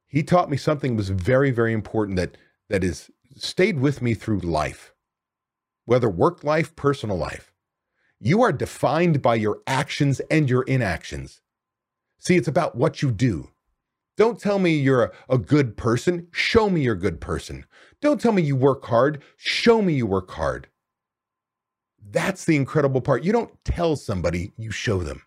he 0.05 0.23
taught 0.23 0.49
me 0.49 0.57
something 0.57 0.91
that 0.91 0.97
was 0.97 1.09
very, 1.09 1.51
very 1.51 1.73
important 1.73 2.17
that 2.17 2.37
that 2.69 2.83
is 2.83 3.09
stayed 3.35 3.79
with 3.79 4.01
me 4.01 4.13
through 4.13 4.39
life, 4.39 4.93
whether 5.85 6.09
work 6.09 6.43
life, 6.43 6.75
personal 6.75 7.17
life. 7.17 7.51
You 8.19 8.41
are 8.43 8.51
defined 8.51 9.21
by 9.21 9.35
your 9.35 9.61
actions 9.65 10.19
and 10.29 10.49
your 10.49 10.63
inactions. 10.63 11.41
See, 12.19 12.35
it's 12.35 12.47
about 12.47 12.75
what 12.75 13.01
you 13.01 13.11
do. 13.11 13.49
Don't 14.17 14.39
tell 14.39 14.59
me 14.59 14.75
you're 14.75 15.05
a, 15.05 15.11
a, 15.29 15.37
good 15.37 15.77
person. 15.77 16.27
Show 16.31 16.69
me 16.69 16.81
you're 16.81 16.93
a 16.93 16.99
good 16.99 17.21
person. 17.21 17.65
Don't 18.01 18.19
tell 18.19 18.33
me 18.33 18.41
you 18.41 18.57
work 18.57 18.85
hard. 18.85 19.23
Show 19.37 19.81
me 19.81 19.93
you 19.93 20.05
work 20.05 20.29
hard. 20.31 20.67
That's 22.11 22.43
the 22.43 22.57
incredible 22.57 22.99
part. 22.99 23.23
You 23.23 23.31
don't 23.31 23.53
tell 23.63 23.95
somebody, 23.95 24.51
you 24.57 24.71
show 24.71 24.99
them. 24.99 25.21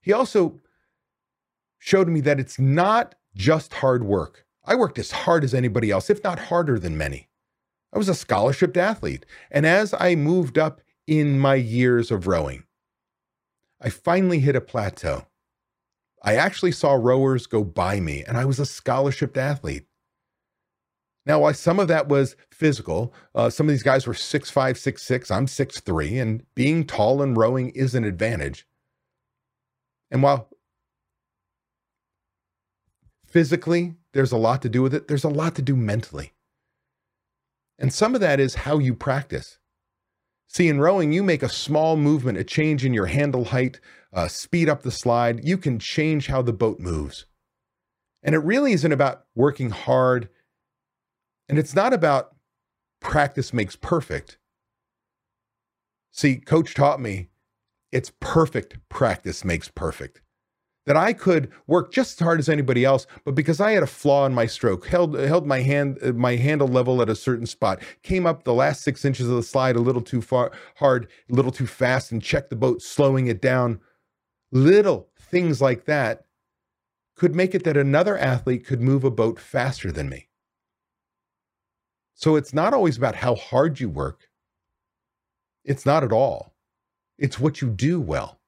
He 0.00 0.12
also 0.12 0.60
showed 1.84 2.08
me 2.08 2.18
that 2.22 2.40
it's 2.40 2.58
not 2.58 3.14
just 3.36 3.74
hard 3.74 4.04
work. 4.04 4.46
I 4.64 4.74
worked 4.74 4.98
as 4.98 5.10
hard 5.10 5.44
as 5.44 5.52
anybody 5.52 5.90
else, 5.90 6.08
if 6.08 6.24
not 6.24 6.38
harder 6.38 6.78
than 6.78 6.96
many. 6.96 7.28
I 7.92 7.98
was 7.98 8.08
a 8.08 8.14
scholarship 8.14 8.74
athlete. 8.74 9.26
And 9.50 9.66
as 9.66 9.92
I 9.92 10.14
moved 10.14 10.56
up 10.56 10.80
in 11.06 11.38
my 11.38 11.56
years 11.56 12.10
of 12.10 12.26
rowing, 12.26 12.64
I 13.82 13.90
finally 13.90 14.38
hit 14.38 14.56
a 14.56 14.62
plateau. 14.62 15.26
I 16.22 16.36
actually 16.36 16.72
saw 16.72 16.94
rowers 16.94 17.46
go 17.46 17.62
by 17.62 18.00
me, 18.00 18.24
and 18.24 18.38
I 18.38 18.46
was 18.46 18.58
a 18.58 18.64
scholarship 18.64 19.36
athlete. 19.36 19.84
Now, 21.26 21.40
while 21.40 21.52
some 21.52 21.78
of 21.78 21.88
that 21.88 22.08
was 22.08 22.34
physical, 22.50 23.12
uh, 23.34 23.50
some 23.50 23.66
of 23.66 23.72
these 23.72 23.82
guys 23.82 24.06
were 24.06 24.14
six 24.14 24.48
five, 24.48 24.78
six 24.78 25.02
six. 25.02 25.30
I'm 25.30 25.46
six 25.46 25.80
three, 25.80 26.18
and 26.18 26.44
being 26.54 26.86
tall 26.86 27.20
and 27.20 27.36
rowing 27.36 27.68
is 27.70 27.94
an 27.94 28.04
advantage. 28.04 28.66
And 30.10 30.22
while 30.22 30.48
physically, 33.34 33.96
there's 34.12 34.30
a 34.30 34.36
lot 34.36 34.62
to 34.62 34.68
do 34.68 34.80
with 34.80 34.94
it. 34.94 35.08
There's 35.08 35.24
a 35.24 35.28
lot 35.28 35.56
to 35.56 35.62
do 35.62 35.74
mentally. 35.74 36.34
And 37.80 37.92
some 37.92 38.14
of 38.14 38.20
that 38.20 38.38
is 38.38 38.54
how 38.54 38.78
you 38.78 38.94
practice. 38.94 39.58
See, 40.46 40.68
in 40.68 40.78
rowing, 40.78 41.12
you 41.12 41.24
make 41.24 41.42
a 41.42 41.48
small 41.48 41.96
movement, 41.96 42.38
a 42.38 42.44
change 42.44 42.84
in 42.84 42.94
your 42.94 43.06
handle 43.06 43.46
height, 43.46 43.80
uh, 44.12 44.28
speed 44.28 44.68
up 44.68 44.82
the 44.82 44.92
slide. 44.92 45.44
You 45.44 45.58
can 45.58 45.80
change 45.80 46.28
how 46.28 46.42
the 46.42 46.52
boat 46.52 46.78
moves. 46.78 47.26
And 48.22 48.36
it 48.36 48.38
really 48.38 48.72
isn't 48.72 48.92
about 48.92 49.24
working 49.34 49.70
hard. 49.70 50.28
And 51.48 51.58
it's 51.58 51.74
not 51.74 51.92
about 51.92 52.36
practice 53.00 53.52
makes 53.52 53.74
perfect. 53.74 54.38
See, 56.12 56.36
coach 56.36 56.72
taught 56.72 57.00
me 57.00 57.30
it's 57.90 58.12
perfect 58.20 58.78
practice 58.88 59.44
makes 59.44 59.68
perfect 59.68 60.20
that 60.86 60.96
I 60.96 61.12
could 61.12 61.50
work 61.66 61.92
just 61.92 62.20
as 62.20 62.24
hard 62.24 62.38
as 62.38 62.48
anybody 62.48 62.84
else, 62.84 63.06
but 63.24 63.34
because 63.34 63.60
I 63.60 63.72
had 63.72 63.82
a 63.82 63.86
flaw 63.86 64.26
in 64.26 64.34
my 64.34 64.46
stroke, 64.46 64.86
held 64.86 65.14
held 65.14 65.46
my 65.46 65.60
hand 65.60 65.98
my 66.14 66.36
handle 66.36 66.68
level 66.68 67.00
at 67.00 67.08
a 67.08 67.16
certain 67.16 67.46
spot, 67.46 67.82
came 68.02 68.26
up 68.26 68.44
the 68.44 68.54
last 68.54 68.82
six 68.82 69.04
inches 69.04 69.28
of 69.28 69.36
the 69.36 69.42
slide 69.42 69.76
a 69.76 69.80
little 69.80 70.02
too 70.02 70.20
far 70.20 70.52
hard, 70.76 71.08
a 71.30 71.34
little 71.34 71.52
too 71.52 71.66
fast, 71.66 72.12
and 72.12 72.22
checked 72.22 72.50
the 72.50 72.56
boat, 72.56 72.82
slowing 72.82 73.26
it 73.26 73.40
down. 73.40 73.80
Little 74.52 75.08
things 75.18 75.60
like 75.60 75.86
that 75.86 76.24
could 77.16 77.34
make 77.34 77.54
it 77.54 77.64
that 77.64 77.76
another 77.76 78.18
athlete 78.18 78.66
could 78.66 78.80
move 78.80 79.04
a 79.04 79.10
boat 79.10 79.38
faster 79.38 79.90
than 79.90 80.08
me. 80.08 80.28
So 82.14 82.36
it's 82.36 82.52
not 82.52 82.74
always 82.74 82.96
about 82.96 83.16
how 83.16 83.34
hard 83.34 83.80
you 83.80 83.88
work. 83.88 84.28
It's 85.64 85.86
not 85.86 86.04
at 86.04 86.12
all. 86.12 86.54
It's 87.18 87.40
what 87.40 87.60
you 87.60 87.70
do 87.70 88.00
well. 88.00 88.40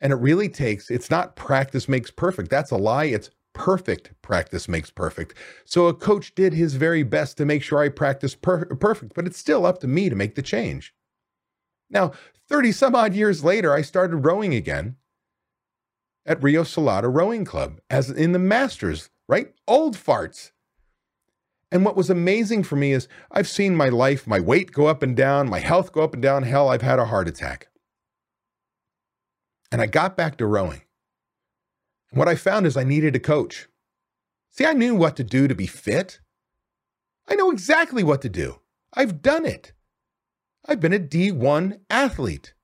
And 0.00 0.12
it 0.12 0.16
really 0.16 0.48
takes, 0.48 0.90
it's 0.90 1.10
not 1.10 1.36
practice 1.36 1.88
makes 1.88 2.10
perfect. 2.10 2.50
That's 2.50 2.70
a 2.70 2.76
lie. 2.76 3.04
It's 3.04 3.30
perfect 3.54 4.10
practice 4.20 4.68
makes 4.68 4.90
perfect. 4.90 5.34
So 5.64 5.86
a 5.86 5.94
coach 5.94 6.34
did 6.34 6.52
his 6.52 6.74
very 6.74 7.02
best 7.02 7.38
to 7.38 7.46
make 7.46 7.62
sure 7.62 7.78
I 7.80 7.88
practiced 7.88 8.42
per- 8.42 8.66
perfect, 8.66 9.14
but 9.14 9.26
it's 9.26 9.38
still 9.38 9.64
up 9.64 9.78
to 9.80 9.86
me 9.86 10.10
to 10.10 10.14
make 10.14 10.34
the 10.34 10.42
change. 10.42 10.94
Now, 11.88 12.12
30 12.48 12.72
some 12.72 12.94
odd 12.94 13.14
years 13.14 13.42
later, 13.42 13.72
I 13.72 13.80
started 13.80 14.18
rowing 14.18 14.54
again 14.54 14.96
at 16.26 16.42
Rio 16.42 16.64
Salado 16.64 17.08
Rowing 17.08 17.44
Club 17.44 17.80
as 17.88 18.10
in 18.10 18.32
the 18.32 18.38
Masters, 18.38 19.08
right? 19.28 19.54
Old 19.66 19.96
farts. 19.96 20.50
And 21.72 21.84
what 21.84 21.96
was 21.96 22.10
amazing 22.10 22.62
for 22.64 22.76
me 22.76 22.92
is 22.92 23.08
I've 23.30 23.48
seen 23.48 23.74
my 23.74 23.88
life, 23.88 24.26
my 24.26 24.38
weight 24.38 24.72
go 24.72 24.86
up 24.86 25.02
and 25.02 25.16
down, 25.16 25.48
my 25.48 25.58
health 25.60 25.92
go 25.92 26.02
up 26.02 26.14
and 26.14 26.22
down. 26.22 26.42
Hell, 26.42 26.68
I've 26.68 26.82
had 26.82 26.98
a 26.98 27.06
heart 27.06 27.26
attack. 27.26 27.68
And 29.70 29.82
I 29.82 29.86
got 29.86 30.16
back 30.16 30.36
to 30.38 30.46
rowing. 30.46 30.82
And 32.10 32.18
what 32.18 32.28
I 32.28 32.34
found 32.34 32.66
is 32.66 32.76
I 32.76 32.84
needed 32.84 33.16
a 33.16 33.20
coach. 33.20 33.68
See, 34.50 34.64
I 34.64 34.72
knew 34.72 34.94
what 34.94 35.16
to 35.16 35.24
do 35.24 35.48
to 35.48 35.54
be 35.54 35.66
fit. 35.66 36.20
I 37.28 37.34
know 37.34 37.50
exactly 37.50 38.04
what 38.04 38.22
to 38.22 38.28
do. 38.28 38.60
I've 38.94 39.20
done 39.20 39.44
it. 39.44 39.72
I've 40.66 40.80
been 40.80 40.92
a 40.92 40.98
D1 40.98 41.80
athlete. 41.90 42.54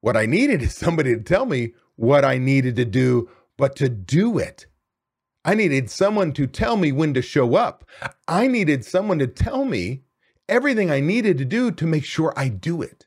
What 0.00 0.16
I 0.16 0.26
needed 0.26 0.62
is 0.62 0.74
somebody 0.74 1.14
to 1.14 1.22
tell 1.22 1.46
me 1.46 1.74
what 1.96 2.24
I 2.24 2.38
needed 2.38 2.76
to 2.76 2.84
do, 2.84 3.28
but 3.56 3.76
to 3.76 3.88
do 3.88 4.38
it. 4.38 4.66
I 5.44 5.54
needed 5.54 5.90
someone 5.90 6.32
to 6.34 6.46
tell 6.46 6.76
me 6.76 6.92
when 6.92 7.14
to 7.14 7.22
show 7.22 7.54
up. 7.54 7.84
I 8.26 8.46
needed 8.46 8.84
someone 8.84 9.18
to 9.18 9.26
tell 9.26 9.64
me 9.64 10.02
everything 10.48 10.90
I 10.90 11.00
needed 11.00 11.38
to 11.38 11.44
do 11.44 11.70
to 11.72 11.86
make 11.86 12.04
sure 12.04 12.32
I 12.36 12.48
do 12.48 12.82
it. 12.82 13.06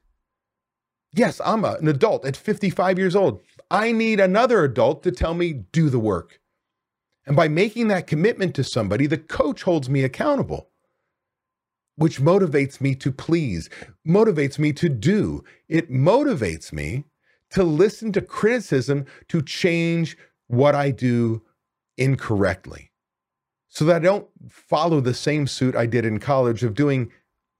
Yes, 1.13 1.41
I'm 1.43 1.65
a, 1.65 1.73
an 1.73 1.87
adult 1.87 2.25
at 2.25 2.37
55 2.37 2.97
years 2.97 3.15
old. 3.15 3.41
I 3.69 3.91
need 3.91 4.19
another 4.19 4.63
adult 4.63 5.03
to 5.03 5.11
tell 5.11 5.33
me, 5.33 5.53
do 5.53 5.89
the 5.89 5.99
work. 5.99 6.39
And 7.25 7.35
by 7.35 7.47
making 7.47 7.89
that 7.89 8.07
commitment 8.07 8.55
to 8.55 8.63
somebody, 8.63 9.07
the 9.07 9.17
coach 9.17 9.63
holds 9.63 9.89
me 9.89 10.03
accountable, 10.03 10.69
which 11.95 12.19
motivates 12.19 12.81
me 12.81 12.95
to 12.95 13.11
please, 13.11 13.69
motivates 14.07 14.57
me 14.57 14.73
to 14.73 14.89
do. 14.89 15.43
It 15.67 15.91
motivates 15.91 16.73
me 16.73 17.05
to 17.51 17.63
listen 17.63 18.11
to 18.13 18.21
criticism 18.21 19.05
to 19.27 19.41
change 19.41 20.17
what 20.47 20.75
I 20.75 20.91
do 20.91 21.41
incorrectly 21.97 22.91
so 23.67 23.85
that 23.85 23.97
I 23.97 23.99
don't 23.99 24.27
follow 24.49 24.99
the 24.99 25.13
same 25.13 25.47
suit 25.47 25.75
I 25.75 25.85
did 25.85 26.05
in 26.05 26.19
college 26.19 26.63
of 26.63 26.73
doing 26.73 27.11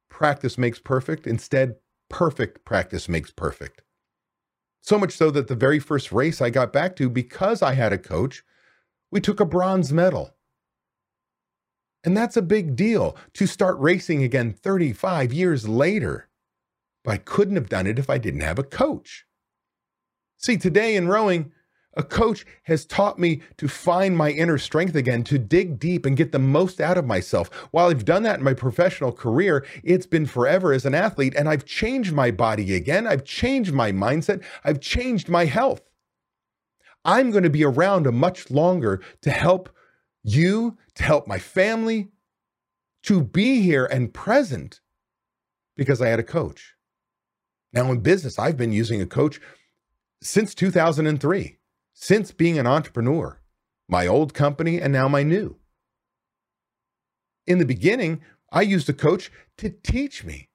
practice 0.10 0.58
makes 0.58 0.78
perfect. 0.80 1.26
Instead, 1.26 1.76
perfect 2.12 2.64
practice 2.66 3.10
makes 3.10 3.32
perfect. 3.32 3.82
So 4.82 5.00
much 5.00 5.14
so 5.14 5.32
that 5.32 5.48
the 5.48 5.56
very 5.56 5.80
first 5.80 6.12
race 6.12 6.42
I 6.42 6.50
got 6.50 6.74
back 6.74 6.96
to, 6.98 7.10
because 7.10 7.62
I 7.62 7.74
had 7.74 7.94
a 7.94 7.98
coach, 7.98 8.44
we 9.10 9.22
took 9.22 9.40
a 9.40 9.46
bronze 9.46 9.92
medal. 9.92 10.36
And 12.04 12.18
that's 12.18 12.38
a 12.38 12.42
big 12.42 12.76
deal 12.76 13.16
to 13.34 13.48
start 13.48 13.80
racing 13.80 14.24
again 14.24 14.54
35 14.54 15.32
years 15.32 15.68
later. 15.68 16.28
But 17.04 17.12
I 17.12 17.18
couldn't 17.18 17.56
have 17.56 17.70
done 17.70 17.88
it 17.88 18.00
if 18.00 18.10
I 18.10 18.18
didn't 18.18 18.42
have 18.42 18.60
a 18.60 18.64
coach. 18.64 19.26
See, 20.38 20.58
today 20.58 20.96
in 20.96 21.08
rowing, 21.08 21.52
a 21.96 22.04
coach 22.04 22.46
has 22.64 22.86
taught 22.86 23.20
me 23.20 23.42
to 23.58 23.68
find 23.68 24.16
my 24.16 24.32
inner 24.32 24.58
strength 24.58 24.96
again, 24.96 25.24
to 25.26 25.38
dig 25.38 25.80
deep 25.80 26.06
and 26.06 26.16
get 26.16 26.32
the 26.32 26.40
most 26.40 26.80
out 26.80 26.98
of 26.98 27.06
myself. 27.06 27.50
While 27.72 27.90
I've 27.90 28.06
done 28.06 28.24
that 28.24 28.40
in 28.40 28.46
my 28.46 28.54
professional 28.54 29.12
career, 29.12 29.66
it's 29.84 30.06
been 30.06 30.26
forever 30.26 30.74
as 30.74 30.86
an 30.86 30.96
athlete, 30.96 31.34
and 31.36 31.50
I've 31.50 31.66
changed 31.66 32.14
my 32.14 32.32
body 32.32 32.76
again. 32.76 33.08
I've 33.08 33.26
changed 33.26 33.74
my 33.74 33.92
mindset. 33.92 34.44
I've 34.64 34.80
changed 34.80 35.28
my 35.28 35.46
health. 35.46 35.82
I'm 37.04 37.32
going 37.32 37.44
to 37.44 37.50
be 37.50 37.66
around 37.66 38.08
a 38.08 38.12
much 38.12 38.52
longer 38.52 39.02
to 39.22 39.32
help 39.32 39.70
you, 40.24 40.78
to 40.96 41.04
help 41.04 41.28
my 41.28 41.40
family, 41.40 42.10
to 43.04 43.22
be 43.24 43.62
here 43.62 43.86
and 43.86 44.14
present 44.14 44.80
because 45.76 46.02
I 46.02 46.08
had 46.10 46.20
a 46.20 46.24
coach. 46.24 46.76
Now, 47.74 47.92
in 47.92 48.02
business, 48.02 48.38
I've 48.38 48.58
been 48.58 48.72
using 48.72 49.02
a 49.02 49.08
coach 49.08 49.42
since 50.22 50.54
2003 50.54 51.58
since 52.02 52.32
being 52.32 52.58
an 52.58 52.66
entrepreneur, 52.66 53.40
my 53.88 54.08
old 54.08 54.34
company 54.34 54.82
and 54.82 54.92
now 54.92 55.08
my 55.08 55.22
new. 55.22 55.56
In 57.46 57.60
the 57.60 57.66
beginning, 57.66 58.22
I 58.52 58.64
used 58.64 58.90
a 58.90 58.94
coach 58.94 59.32
to 59.60 59.70
teach 59.70 60.24
me, 60.24 60.50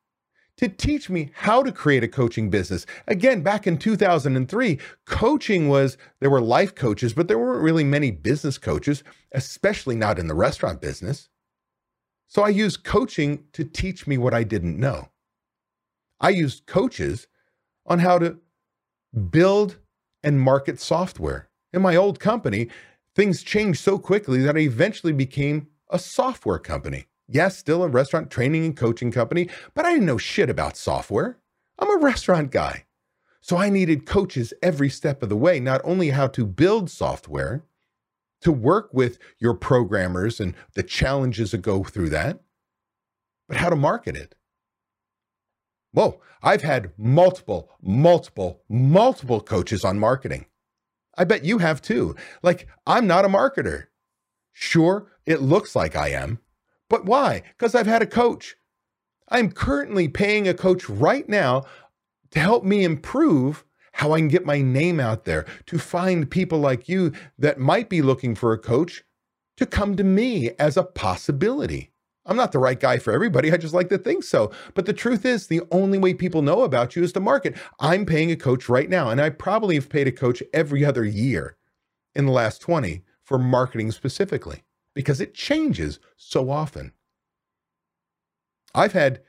to 0.57 0.69
teach 0.69 1.09
me 1.09 1.31
how 1.35 1.63
to 1.63 1.71
create 1.71 2.03
a 2.03 2.09
coaching 2.09 2.51
business. 2.51 2.85
Again, 3.07 3.43
back 3.43 3.65
in 3.65 3.79
2003, 3.79 4.81
coaching 5.07 5.69
was, 5.69 5.97
there 6.19 6.31
were 6.31 6.41
life 6.41 6.75
coaches, 6.75 7.13
but 7.13 7.29
there 7.29 7.39
weren't 7.39 7.63
really 7.63 7.85
many 7.85 8.11
business 8.11 8.59
coaches, 8.59 9.05
especially 9.31 9.95
not 9.95 10.19
in 10.19 10.27
the 10.27 10.35
restaurant 10.35 10.81
business. 10.81 11.29
So 12.27 12.43
I 12.43 12.49
used 12.49 12.83
coaching 12.83 13.45
to 13.53 13.63
teach 13.63 14.09
me 14.09 14.19
what 14.19 14.35
I 14.35 14.43
didn't 14.43 14.81
know. 14.81 15.11
I 16.21 16.31
used 16.31 16.67
coaches 16.67 17.29
on 17.87 18.01
how 18.01 18.19
to 18.19 18.39
build 19.31 19.79
and 20.27 20.41
market 20.41 20.81
software. 20.81 21.49
In 21.73 21.81
my 21.81 21.95
old 21.97 22.19
company, 22.21 22.69
things 23.15 23.43
changed 23.43 23.81
so 23.81 23.97
quickly 23.99 24.43
that 24.43 24.57
I 24.57 24.61
eventually 24.61 25.13
became 25.13 25.69
a 25.89 25.99
software 25.99 26.59
company. 26.59 27.07
Yes, 27.29 27.57
still 27.57 27.83
a 27.83 27.89
restaurant 27.89 28.31
training 28.31 28.65
and 28.65 28.77
coaching 28.77 29.13
company, 29.13 29.49
but 29.73 29.85
I 29.85 29.93
didn't 29.93 30.07
know 30.07 30.19
shit 30.19 30.51
about 30.51 30.77
software. 30.77 31.39
I'm 31.79 31.91
a 31.91 32.05
restaurant 32.05 32.51
guy. 32.51 32.85
So 33.41 33.57
I 33.57 33.71
needed 33.71 34.07
coaches 34.07 34.53
every 34.63 34.91
step 34.91 35.23
of 35.23 35.29
the 35.29 35.37
way, 35.37 35.61
not 35.61 35.81
only 35.85 36.11
how 36.11 36.27
to 36.29 36.45
build 36.45 36.91
software, 36.91 37.65
to 38.41 38.51
work 38.51 38.91
with 38.93 39.19
your 39.39 39.55
programmers 39.55 40.41
and 40.41 40.55
the 40.75 40.83
challenges 40.83 41.53
that 41.53 41.59
go 41.59 41.85
through 41.85 42.11
that, 42.11 42.41
but 43.49 43.57
how 43.59 43.71
to 43.71 43.77
market 43.77 44.17
it. 44.17 44.36
Whoa, 45.97 46.21
I've 46.43 46.61
had 46.61 46.93
multiple, 46.99 47.71
multiple, 47.81 48.61
multiple 48.69 49.41
coaches 49.41 49.83
on 49.83 49.99
marketing. 49.99 50.45
I 51.17 51.25
bet 51.25 51.47
you 51.47 51.57
have 51.57 51.81
too. 51.81 52.15
Like, 52.43 52.69
I'm 52.87 53.07
not 53.07 53.25
a 53.25 53.29
marketer. 53.29 53.85
Sure, 54.53 55.11
it 55.25 55.41
looks 55.41 55.75
like 55.75 55.97
I 55.97 56.09
am, 56.09 56.41
but 56.91 57.07
why? 57.07 57.45
Because 57.57 57.75
I've 57.75 57.87
had 57.87 58.03
a 58.03 58.07
coach. 58.07 58.57
I'm 59.31 59.51
currently 59.51 60.07
paying 60.07 60.47
a 60.47 60.53
coach 60.53 60.87
right 60.87 61.27
now 61.27 61.65
to 62.33 62.41
help 62.41 62.63
me 62.63 62.85
improve 62.85 63.65
how 63.93 64.13
I 64.13 64.19
can 64.19 64.29
get 64.29 64.45
my 64.45 64.61
name 64.61 65.01
out 65.01 65.25
there, 65.25 65.47
to 65.65 65.79
find 65.79 66.31
people 66.31 66.59
like 66.59 66.91
you 66.91 67.13
that 67.39 67.59
might 67.59 67.89
be 67.89 68.03
looking 68.03 68.35
for 68.35 68.53
a 68.53 68.59
coach 68.59 69.03
to 69.57 69.65
come 69.65 69.97
to 69.97 70.05
me 70.05 70.51
as 70.59 70.77
a 70.77 70.85
possibility. 70.85 71.91
I'm 72.27 72.37
not 72.37 72.53
the 72.53 72.59
right 72.59 72.79
guy 72.79 72.99
for 72.99 73.13
everybody. 73.13 73.53
I 73.53 73.57
just 73.57 73.75
like 73.75 73.89
to 73.91 73.99
think 73.99 74.25
so. 74.25 74.51
But 74.75 74.87
the 74.87 74.93
truth 74.93 75.25
is, 75.25 75.47
the 75.47 75.63
only 75.71 75.99
way 75.99 76.15
people 76.15 76.43
know 76.43 76.63
about 76.63 76.97
you 76.97 77.03
is 77.03 77.13
to 77.13 77.21
market. 77.21 77.57
I'm 77.81 78.05
paying 78.05 78.31
a 78.31 78.37
coach 78.37 78.69
right 78.69 78.91
now, 78.91 79.11
and 79.11 79.21
I 79.21 79.31
probably 79.31 79.77
have 79.77 79.89
paid 79.89 80.09
a 80.09 80.13
coach 80.13 80.43
every 80.53 80.85
other 80.85 81.05
year 81.05 81.57
in 82.15 82.27
the 82.27 82.33
last 82.33 82.61
20 82.61 83.03
for 83.23 83.39
marketing 83.39 83.93
specifically 83.93 84.65
because 84.95 85.21
it 85.21 85.35
changes 85.35 85.99
so 86.17 86.51
often. 86.51 86.93
I've 88.75 88.93
had 88.93 89.21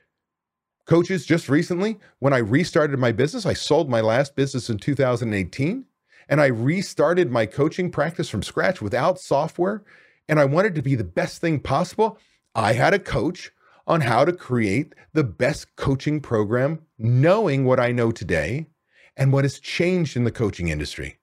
coaches 0.86 1.25
just 1.25 1.50
recently 1.50 2.00
when 2.20 2.34
I 2.34 2.38
restarted 2.38 2.98
my 3.00 3.12
business. 3.12 3.46
I 3.46 3.54
sold 3.54 3.89
my 3.89 4.01
last 4.01 4.36
business 4.36 4.70
in 4.70 4.77
2018 4.77 5.86
and 6.30 6.42
I 6.42 6.48
restarted 6.48 7.32
my 7.32 7.46
coaching 7.46 7.92
practice 7.92 8.30
from 8.30 8.44
scratch 8.44 8.82
without 8.82 9.20
software 9.20 9.84
and 10.30 10.39
I 10.39 10.46
wanted 10.46 10.75
to 10.75 10.82
be 10.82 10.96
the 10.96 11.04
best 11.04 11.39
thing 11.39 11.60
possible, 11.60 12.18
I 12.58 12.74
had 12.74 12.96
a 12.96 13.00
coach 13.00 13.52
on 13.86 14.02
how 14.02 14.26
to 14.26 14.34
create 14.34 14.96
the 15.14 15.24
best 15.24 15.76
coaching 15.76 16.20
program, 16.20 16.82
knowing 16.98 17.66
what 17.66 17.80
I 17.80 17.92
know 17.92 18.10
today 18.10 18.66
and 19.16 19.32
what 19.32 19.44
has 19.46 19.60
changed 19.60 20.18
in 20.18 20.24
the 20.24 20.32
coaching 20.32 20.68
industry 20.68 21.20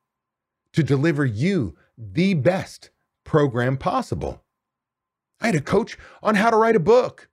to 0.74 0.84
deliver 0.84 1.26
you 1.26 1.76
the 1.98 2.34
best 2.34 2.90
program 3.24 3.76
possible. 3.76 4.44
I 5.40 5.46
had 5.46 5.56
a 5.56 5.60
coach 5.60 5.98
on 6.22 6.36
how 6.36 6.50
to 6.50 6.56
write 6.56 6.76
a 6.76 6.80
book. 6.80 7.28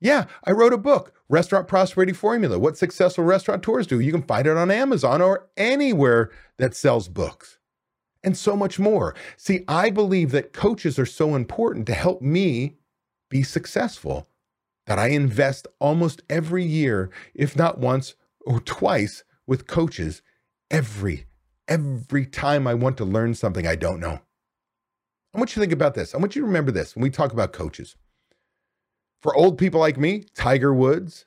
Yeah, 0.00 0.24
I 0.44 0.52
wrote 0.52 0.72
a 0.72 0.78
book, 0.78 1.12
Restaurant 1.28 1.68
Prosperity 1.68 2.14
Formula 2.14 2.58
What 2.58 2.78
Successful 2.78 3.22
Restaurant 3.22 3.58
Restaurateurs 3.60 3.86
Do. 3.86 4.00
You 4.00 4.12
can 4.12 4.22
find 4.22 4.46
it 4.46 4.56
on 4.56 4.70
Amazon 4.70 5.20
or 5.20 5.50
anywhere 5.58 6.30
that 6.56 6.74
sells 6.74 7.06
books, 7.06 7.58
and 8.24 8.34
so 8.34 8.56
much 8.56 8.78
more. 8.78 9.14
See, 9.36 9.62
I 9.68 9.90
believe 9.90 10.30
that 10.30 10.54
coaches 10.54 10.98
are 10.98 11.04
so 11.04 11.34
important 11.34 11.86
to 11.88 11.94
help 11.94 12.22
me 12.22 12.78
be 13.32 13.42
successful 13.42 14.28
that 14.86 14.98
I 14.98 15.08
invest 15.08 15.66
almost 15.80 16.22
every 16.28 16.64
year, 16.64 17.10
if 17.34 17.56
not 17.56 17.78
once 17.78 18.14
or 18.42 18.60
twice, 18.60 19.24
with 19.46 19.66
coaches 19.66 20.22
every 20.70 21.26
every 21.66 22.26
time 22.26 22.66
I 22.66 22.74
want 22.74 22.98
to 22.98 23.04
learn 23.04 23.34
something 23.34 23.66
I 23.66 23.76
don't 23.76 24.00
know. 24.00 24.20
I 25.34 25.38
want 25.38 25.50
you 25.50 25.54
to 25.54 25.60
think 25.60 25.72
about 25.72 25.94
this. 25.94 26.14
I 26.14 26.18
want 26.18 26.36
you 26.36 26.42
to 26.42 26.46
remember 26.46 26.70
this 26.70 26.94
when 26.94 27.02
we 27.02 27.08
talk 27.08 27.32
about 27.32 27.54
coaches. 27.54 27.96
For 29.22 29.34
old 29.34 29.56
people 29.56 29.80
like 29.80 29.96
me, 29.96 30.26
Tiger 30.34 30.74
Woods, 30.74 31.24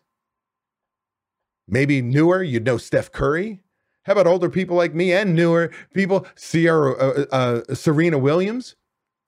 maybe 1.68 2.02
newer, 2.02 2.44
you'd 2.44 2.66
know 2.66 2.78
Steph 2.78 3.12
Curry. 3.12 3.62
How 4.04 4.14
about 4.14 4.28
older 4.28 4.50
people 4.50 4.76
like 4.76 4.94
me 4.94 5.12
and 5.12 5.34
newer 5.34 5.72
people, 5.96 6.28
Sierra, 6.36 6.92
uh, 6.94 7.26
uh, 7.32 7.74
Serena 7.74 8.20
Williams, 8.20 8.76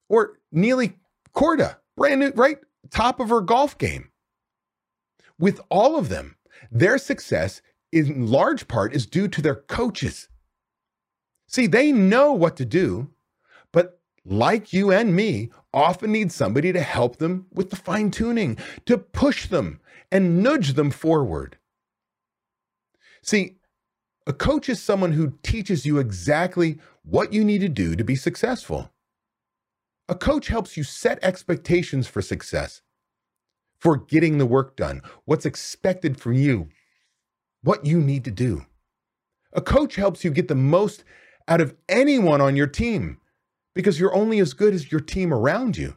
or 0.10 0.38
Nelly 0.52 0.98
Korda, 1.34 1.78
brand 1.96 2.20
new, 2.20 2.32
right? 2.36 2.60
Top 2.92 3.20
of 3.20 3.30
her 3.30 3.42
golf 3.42 3.78
game. 3.78 4.12
With 5.40 5.62
all 5.70 5.98
of 5.98 6.10
them, 6.10 6.38
their 6.72 6.98
success 6.98 7.62
in 7.92 8.28
large 8.28 8.68
part 8.68 8.94
is 8.94 9.06
due 9.06 9.28
to 9.28 9.42
their 9.42 9.56
coaches. 9.56 10.30
See, 11.48 11.68
they 11.68 11.92
know 11.92 12.34
what 12.34 12.58
to 12.58 12.66
do, 12.66 13.12
but 13.72 14.00
like 14.26 14.74
you 14.74 14.92
and 14.92 15.16
me, 15.16 15.52
often 15.74 16.12
need 16.12 16.32
somebody 16.32 16.74
to 16.74 16.82
help 16.82 17.18
them 17.18 17.46
with 17.54 17.70
the 17.70 17.76
fine 17.76 18.12
tuning, 18.12 18.58
to 18.86 18.98
push 18.98 19.48
them 19.48 19.80
and 20.12 20.44
nudge 20.44 20.74
them 20.74 20.92
forward. 20.92 21.58
See, 23.22 23.58
a 24.26 24.34
coach 24.34 24.68
is 24.68 24.82
someone 24.82 25.14
who 25.14 25.38
teaches 25.44 25.86
you 25.86 26.00
exactly 26.00 26.80
what 27.04 27.32
you 27.32 27.46
need 27.46 27.60
to 27.60 27.70
do 27.70 27.96
to 27.96 28.04
be 28.04 28.16
successful. 28.16 28.92
A 30.10 30.16
coach 30.16 30.48
helps 30.48 30.78
you 30.78 30.84
set 30.84 31.20
expectations 31.22 32.08
for 32.08 32.22
success, 32.22 32.82
for 33.80 33.98
getting 33.98 34.38
the 34.38 34.46
work 34.46 34.76
done, 34.78 35.02
what's 35.26 35.46
expected 35.46 36.20
from 36.20 36.34
you, 36.34 36.70
what 37.62 37.86
you 37.86 38.00
need 38.00 38.24
to 38.26 38.32
do. 38.32 38.66
A 39.54 39.62
coach 39.62 39.96
helps 39.96 40.24
you 40.24 40.32
get 40.32 40.48
the 40.48 40.56
most 40.56 41.04
out 41.48 41.62
of 41.62 41.76
anyone 41.90 42.42
on 42.42 42.56
your 42.56 42.68
team 42.68 43.20
because 43.74 44.00
you're 44.00 44.16
only 44.16 44.40
as 44.40 44.54
good 44.54 44.74
as 44.74 44.92
your 44.92 45.02
team 45.02 45.34
around 45.34 45.78
you. 45.78 45.96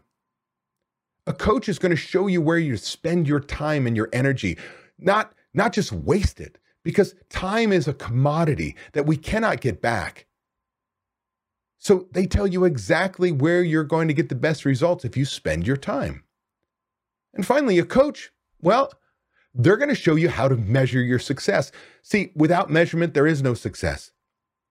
A 1.27 1.33
coach 1.33 1.69
is 1.69 1.79
going 1.79 1.91
to 1.91 1.97
show 1.97 2.27
you 2.27 2.41
where 2.41 2.59
you 2.59 2.77
spend 2.77 3.29
your 3.29 3.41
time 3.41 3.87
and 3.87 3.97
your 3.97 4.09
energy, 4.13 4.59
not, 4.99 5.33
not 5.55 5.73
just 5.73 5.93
waste 5.93 6.41
it, 6.41 6.59
because 6.83 7.15
time 7.29 7.73
is 7.73 7.87
a 7.87 7.95
commodity 7.95 8.77
that 8.93 9.07
we 9.07 9.17
cannot 9.17 9.61
get 9.61 9.81
back. 9.81 10.27
So 11.81 12.09
they 12.13 12.27
tell 12.27 12.47
you 12.47 12.65
exactly 12.65 13.33
where 13.33 13.63
you're 13.63 13.85
going 13.85 14.07
to 14.09 14.15
get 14.15 14.29
the 14.29 14.35
best 14.35 14.67
results 14.67 15.05
if 15.05 15.17
you 15.17 15.25
spend 15.25 15.67
your 15.67 15.79
time. 15.79 16.25
And 17.33 17.45
finally, 17.45 17.79
a 17.79 17.85
coach, 17.85 18.31
well, 18.61 18.93
they're 19.55 19.79
going 19.79 19.89
to 19.89 19.95
show 19.95 20.15
you 20.15 20.29
how 20.29 20.47
to 20.47 20.57
measure 20.57 21.01
your 21.01 21.19
success. 21.19 21.73
See, 22.03 22.33
without 22.37 22.71
measurement, 22.71 23.15
there 23.15 23.27
is 23.27 23.43
no 23.43 23.55
success. 23.55 24.13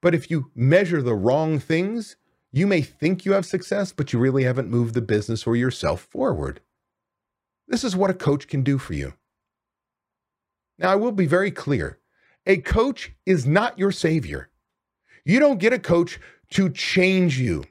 But 0.03 0.13
if 0.13 0.29
you 0.29 0.51
measure 0.55 1.01
the 1.01 1.15
wrong 1.15 1.57
things, 1.57 2.15
you 2.51 2.67
may 2.67 2.81
think 2.81 3.25
you 3.25 3.33
have 3.33 3.45
success, 3.45 3.91
but 3.91 4.13
you 4.13 4.19
really 4.19 4.43
haven't 4.43 4.69
moved 4.69 4.93
the 4.93 5.01
business 5.01 5.47
or 5.47 5.55
yourself 5.55 6.01
forward. 6.01 6.61
This 7.67 7.83
is 7.83 7.95
what 7.95 8.11
a 8.11 8.15
coach 8.15 8.47
can 8.47 8.61
do 8.61 8.77
for 8.77 8.93
you. 8.93 9.13
Now, 10.77 10.91
I 10.91 10.95
will 10.95 11.11
be 11.11 11.25
very 11.25 11.51
clear 11.51 11.97
a 12.45 12.57
coach 12.57 13.13
is 13.25 13.47
not 13.47 13.79
your 13.79 13.91
savior. 13.91 14.49
You 15.29 15.39
don't 15.39 15.59
get 15.59 15.73
a 15.73 15.77
coach 15.77 16.19
to 16.53 16.71
change 16.71 17.39
you. 17.39 17.63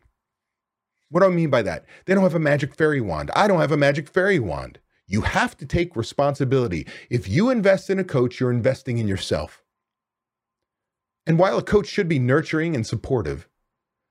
What 1.11 1.21
do 1.21 1.27
I 1.27 1.31
mean 1.31 1.51
by 1.51 1.63
that? 1.63 1.87
They 2.05 2.15
don't 2.15 2.23
have 2.23 2.37
a 2.37 2.39
magic 2.39 2.73
fairy 2.73 3.01
wand. 3.01 3.33
I 3.35 3.49
don't 3.49 3.59
have 3.59 3.73
a 3.73 3.77
magic 3.77 4.09
fairy 4.09 4.39
wand. 4.39 4.79
You 5.09 5.23
have 5.23 5.57
to 5.57 5.67
take 5.67 5.97
responsibility. 5.97 6.87
If 7.11 7.27
you 7.27 7.51
invest 7.51 7.91
in 7.91 7.99
a 7.99 8.05
coach, 8.05 8.39
you're 8.39 8.53
investing 8.53 8.99
in 8.99 9.09
yourself. 9.09 9.65
And 11.27 11.37
while 11.37 11.59
a 11.59 11.63
coach 11.65 11.89
should 11.89 12.09
be 12.09 12.21
nurturing 12.21 12.77
and 12.77 12.87
supportive, 12.87 13.49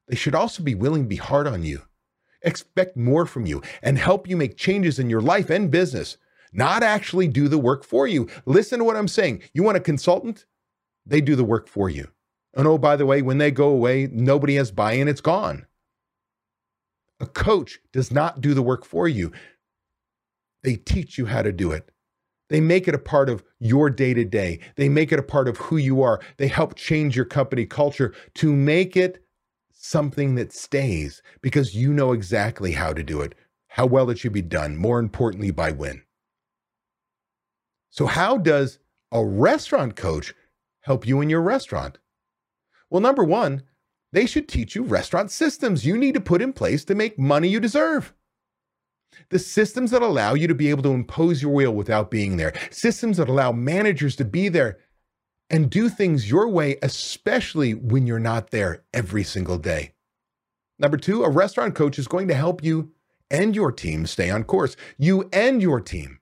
they 0.09 0.17
should 0.17 0.35
also 0.35 0.61
be 0.61 0.75
willing 0.75 1.03
to 1.03 1.07
be 1.07 1.15
hard 1.15 1.47
on 1.47 1.63
you, 1.63 1.83
expect 2.41 2.97
more 2.97 3.25
from 3.25 3.45
you, 3.45 3.61
and 3.81 3.97
help 3.97 4.27
you 4.27 4.35
make 4.35 4.57
changes 4.57 4.99
in 4.99 5.09
your 5.09 5.21
life 5.21 5.49
and 5.49 5.71
business, 5.71 6.17
not 6.51 6.83
actually 6.83 7.29
do 7.29 7.47
the 7.47 7.57
work 7.57 7.85
for 7.85 8.07
you. 8.07 8.27
Listen 8.45 8.79
to 8.79 8.83
what 8.83 8.97
I'm 8.97 9.07
saying. 9.07 9.41
You 9.53 9.63
want 9.63 9.77
a 9.77 9.79
consultant? 9.79 10.45
They 11.05 11.21
do 11.21 11.37
the 11.37 11.45
work 11.45 11.69
for 11.69 11.89
you. 11.89 12.09
And 12.57 12.65
oh, 12.65 12.79
by 12.79 12.95
the 12.95 13.05
way, 13.05 13.21
when 13.21 13.37
they 13.37 13.51
go 13.51 13.69
away, 13.69 14.09
nobody 14.11 14.55
has 14.55 14.71
buy 14.71 14.93
in, 14.93 15.07
it's 15.07 15.21
gone. 15.21 15.67
A 17.19 17.27
coach 17.27 17.77
does 17.93 18.11
not 18.11 18.41
do 18.41 18.55
the 18.55 18.63
work 18.63 18.83
for 18.83 19.07
you. 19.07 19.31
They 20.63 20.75
teach 20.75 21.19
you 21.19 21.27
how 21.27 21.43
to 21.43 21.51
do 21.51 21.71
it. 21.71 21.91
They 22.49 22.59
make 22.59 22.87
it 22.87 22.95
a 22.95 22.99
part 22.99 23.29
of 23.29 23.43
your 23.59 23.91
day 23.91 24.15
to 24.15 24.25
day. 24.25 24.59
They 24.75 24.89
make 24.89 25.11
it 25.11 25.19
a 25.19 25.23
part 25.23 25.47
of 25.47 25.57
who 25.57 25.77
you 25.77 26.01
are. 26.01 26.19
They 26.37 26.47
help 26.47 26.75
change 26.75 27.15
your 27.15 27.25
company 27.25 27.65
culture 27.67 28.13
to 28.35 28.55
make 28.55 28.97
it 28.97 29.23
something 29.71 30.33
that 30.35 30.51
stays 30.51 31.21
because 31.41 31.75
you 31.75 31.93
know 31.93 32.11
exactly 32.11 32.71
how 32.71 32.91
to 32.91 33.03
do 33.03 33.21
it, 33.21 33.35
how 33.67 33.85
well 33.85 34.09
it 34.09 34.17
should 34.17 34.33
be 34.33 34.41
done, 34.41 34.77
more 34.77 34.97
importantly, 34.97 35.51
by 35.51 35.71
when. 35.71 36.01
So, 37.91 38.07
how 38.07 38.37
does 38.37 38.79
a 39.11 39.23
restaurant 39.23 39.95
coach 39.95 40.33
help 40.81 41.05
you 41.05 41.21
in 41.21 41.29
your 41.29 41.41
restaurant? 41.41 41.99
Well, 42.89 43.01
number 43.01 43.23
one, 43.23 43.63
they 44.13 44.25
should 44.25 44.47
teach 44.47 44.75
you 44.75 44.83
restaurant 44.83 45.31
systems 45.31 45.85
you 45.85 45.97
need 45.97 46.13
to 46.13 46.21
put 46.21 46.41
in 46.41 46.53
place 46.53 46.85
to 46.85 46.95
make 46.95 47.19
money 47.19 47.49
you 47.49 47.59
deserve. 47.59 48.13
The 49.29 49.39
systems 49.39 49.91
that 49.91 50.01
allow 50.01 50.33
you 50.33 50.47
to 50.47 50.55
be 50.55 50.69
able 50.69 50.83
to 50.83 50.93
impose 50.93 51.41
your 51.41 51.51
will 51.51 51.73
without 51.73 52.11
being 52.11 52.37
there, 52.37 52.53
systems 52.71 53.17
that 53.17 53.29
allow 53.29 53.51
managers 53.51 54.15
to 54.17 54.25
be 54.25 54.47
there 54.47 54.79
and 55.49 55.69
do 55.69 55.89
things 55.89 56.29
your 56.29 56.47
way, 56.47 56.77
especially 56.81 57.73
when 57.73 58.05
you're 58.05 58.19
not 58.19 58.51
there 58.51 58.83
every 58.93 59.23
single 59.23 59.57
day. 59.57 59.93
Number 60.79 60.97
two, 60.97 61.23
a 61.23 61.29
restaurant 61.29 61.75
coach 61.75 61.97
is 61.97 62.07
going 62.07 62.27
to 62.27 62.33
help 62.33 62.63
you 62.63 62.91
and 63.29 63.55
your 63.55 63.71
team 63.71 64.05
stay 64.05 64.29
on 64.29 64.43
course. 64.43 64.75
You 64.97 65.27
and 65.33 65.61
your 65.61 65.81
team. 65.81 66.19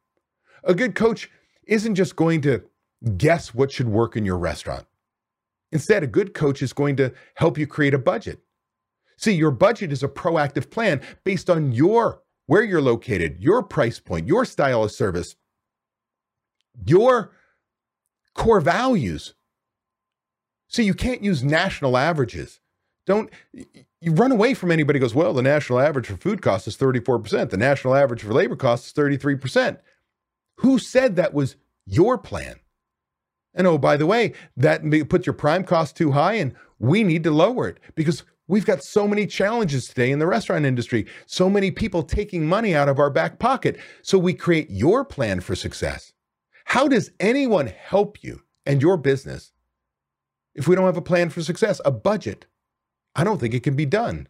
A 0.63 0.73
good 0.73 0.95
coach 0.95 1.30
isn't 1.67 1.95
just 1.95 2.15
going 2.15 2.41
to 2.41 2.63
guess 3.17 3.54
what 3.54 3.71
should 3.71 3.89
work 3.89 4.15
in 4.15 4.25
your 4.25 4.38
restaurant. 4.38 4.86
Instead, 5.71 6.04
a 6.04 6.08
good 6.08 6.34
coach 6.34 6.62
is 6.62 6.73
going 6.73 6.95
to 6.95 7.13
help 7.36 7.58
you 7.58 7.67
create 7.67 7.93
a 7.93 7.99
budget. 7.99 8.39
See, 9.17 9.34
your 9.34 9.51
budget 9.51 9.91
is 9.91 10.04
a 10.04 10.08
proactive 10.08 10.69
plan 10.69 11.01
based 11.23 11.49
on 11.49 11.71
your 11.71 12.21
where 12.47 12.63
you're 12.63 12.82
located, 12.82 13.38
your 13.39 13.63
price 13.63 13.99
point, 13.99 14.28
your 14.28 14.45
style 14.45 14.84
of 14.84 14.91
service, 14.91 15.36
your 16.86 17.32
core 18.36 18.62
values. 18.62 19.34
So 20.67 20.82
you 20.82 20.93
can't 20.93 21.23
use 21.23 21.43
national 21.43 21.97
averages. 21.97 22.60
Don't 23.06 23.30
you 23.54 24.12
run 24.12 24.32
away 24.32 24.54
from 24.54 24.71
anybody 24.71 24.99
goes, 24.99 25.15
well, 25.15 25.34
the 25.34 25.41
national 25.41 25.80
average 25.80 26.08
for 26.08 26.17
food 26.17 26.41
costs 26.41 26.67
is 26.67 26.78
34%. 26.78 27.49
The 27.49 27.58
national 27.58 27.95
average 27.95 28.23
for 28.23 28.34
labor 28.34 28.56
costs 28.56 28.88
is 28.88 28.93
33%. 28.93 29.80
Who 30.58 30.80
said 30.80 31.15
that 31.15 31.34
was 31.34 31.56
your 31.86 32.17
plan? 32.17 32.56
And 33.55 33.65
oh, 33.65 33.77
by 33.77 33.97
the 33.97 34.05
way, 34.05 34.33
that 34.57 34.83
puts 35.09 35.25
your 35.25 35.33
prime 35.33 35.63
cost 35.63 35.95
too 35.95 36.11
high 36.11 36.33
and 36.33 36.53
we 36.77 37.03
need 37.03 37.23
to 37.23 37.31
lower 37.31 37.67
it 37.69 37.79
because 37.95 38.23
We've 38.47 38.65
got 38.65 38.83
so 38.83 39.07
many 39.07 39.25
challenges 39.25 39.87
today 39.87 40.11
in 40.11 40.19
the 40.19 40.27
restaurant 40.27 40.65
industry, 40.65 41.07
so 41.25 41.49
many 41.49 41.71
people 41.71 42.03
taking 42.03 42.45
money 42.45 42.75
out 42.75 42.89
of 42.89 42.99
our 42.99 43.09
back 43.09 43.39
pocket. 43.39 43.77
So 44.03 44.19
we 44.19 44.33
create 44.33 44.69
your 44.69 45.03
plan 45.03 45.39
for 45.39 45.55
success. 45.55 46.13
How 46.65 46.87
does 46.87 47.11
anyone 47.19 47.67
help 47.67 48.23
you 48.23 48.43
and 48.65 48.81
your 48.81 48.97
business 48.97 49.51
if 50.53 50.67
we 50.67 50.75
don't 50.75 50.85
have 50.85 50.97
a 50.97 51.01
plan 51.01 51.29
for 51.29 51.41
success, 51.41 51.81
a 51.85 51.91
budget? 51.91 52.45
I 53.15 53.23
don't 53.23 53.39
think 53.39 53.53
it 53.55 53.63
can 53.63 53.75
be 53.75 53.85
done. 53.85 54.27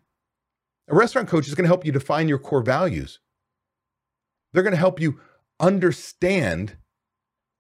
A 0.88 0.96
restaurant 0.96 1.28
coach 1.28 1.48
is 1.48 1.56
going 1.56 1.64
to 1.64 1.70
help 1.70 1.86
you 1.86 1.92
define 1.92 2.30
your 2.30 2.40
core 2.40 2.62
values. 2.62 3.20
They're 4.54 4.64
going 4.64 4.72
to 4.72 4.78
help 4.78 5.02
you 5.02 5.20
understand 5.60 6.78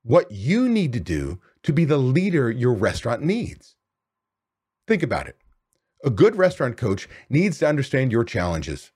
what 0.03 0.31
you 0.31 0.69
need 0.69 0.93
to 0.93 0.99
do 0.99 1.41
to 1.65 1.73
be 1.73 1.83
the 1.83 1.97
leader 1.97 2.49
your 2.49 2.73
restaurant 2.73 3.23
needs. 3.23 3.75
Think 4.87 5.01
about 5.01 5.27
it. 5.27 5.35
A 6.03 6.11
good 6.11 6.35
restaurant 6.35 6.77
coach 6.77 7.09
needs 7.27 7.57
to 7.59 7.67
understand 7.67 8.11
your 8.11 8.23
challenges, 8.23 8.91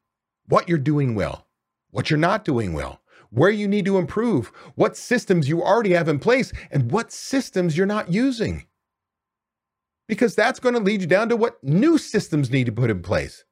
what 0.47 0.69
you're 0.69 0.77
doing 0.77 1.15
well, 1.15 1.47
what 1.89 2.11
you're 2.11 2.19
not 2.19 2.45
doing 2.45 2.73
well, 2.73 3.01
where 3.31 3.49
you 3.49 3.67
need 3.67 3.85
to 3.85 3.97
improve, 3.97 4.51
what 4.75 4.95
systems 4.95 5.49
you 5.49 5.63
already 5.63 5.93
have 5.93 6.07
in 6.07 6.19
place, 6.19 6.53
and 6.69 6.91
what 6.91 7.11
systems 7.11 7.75
you're 7.75 7.87
not 7.87 8.11
using. 8.11 8.67
Because 10.07 10.35
that's 10.35 10.59
going 10.59 10.75
to 10.75 10.81
lead 10.81 11.01
you 11.01 11.07
down 11.07 11.29
to 11.29 11.35
what 11.35 11.63
new 11.63 11.97
systems 11.97 12.51
need 12.51 12.67
to 12.67 12.71
put 12.71 12.91
in 12.91 13.01
place. 13.01 13.45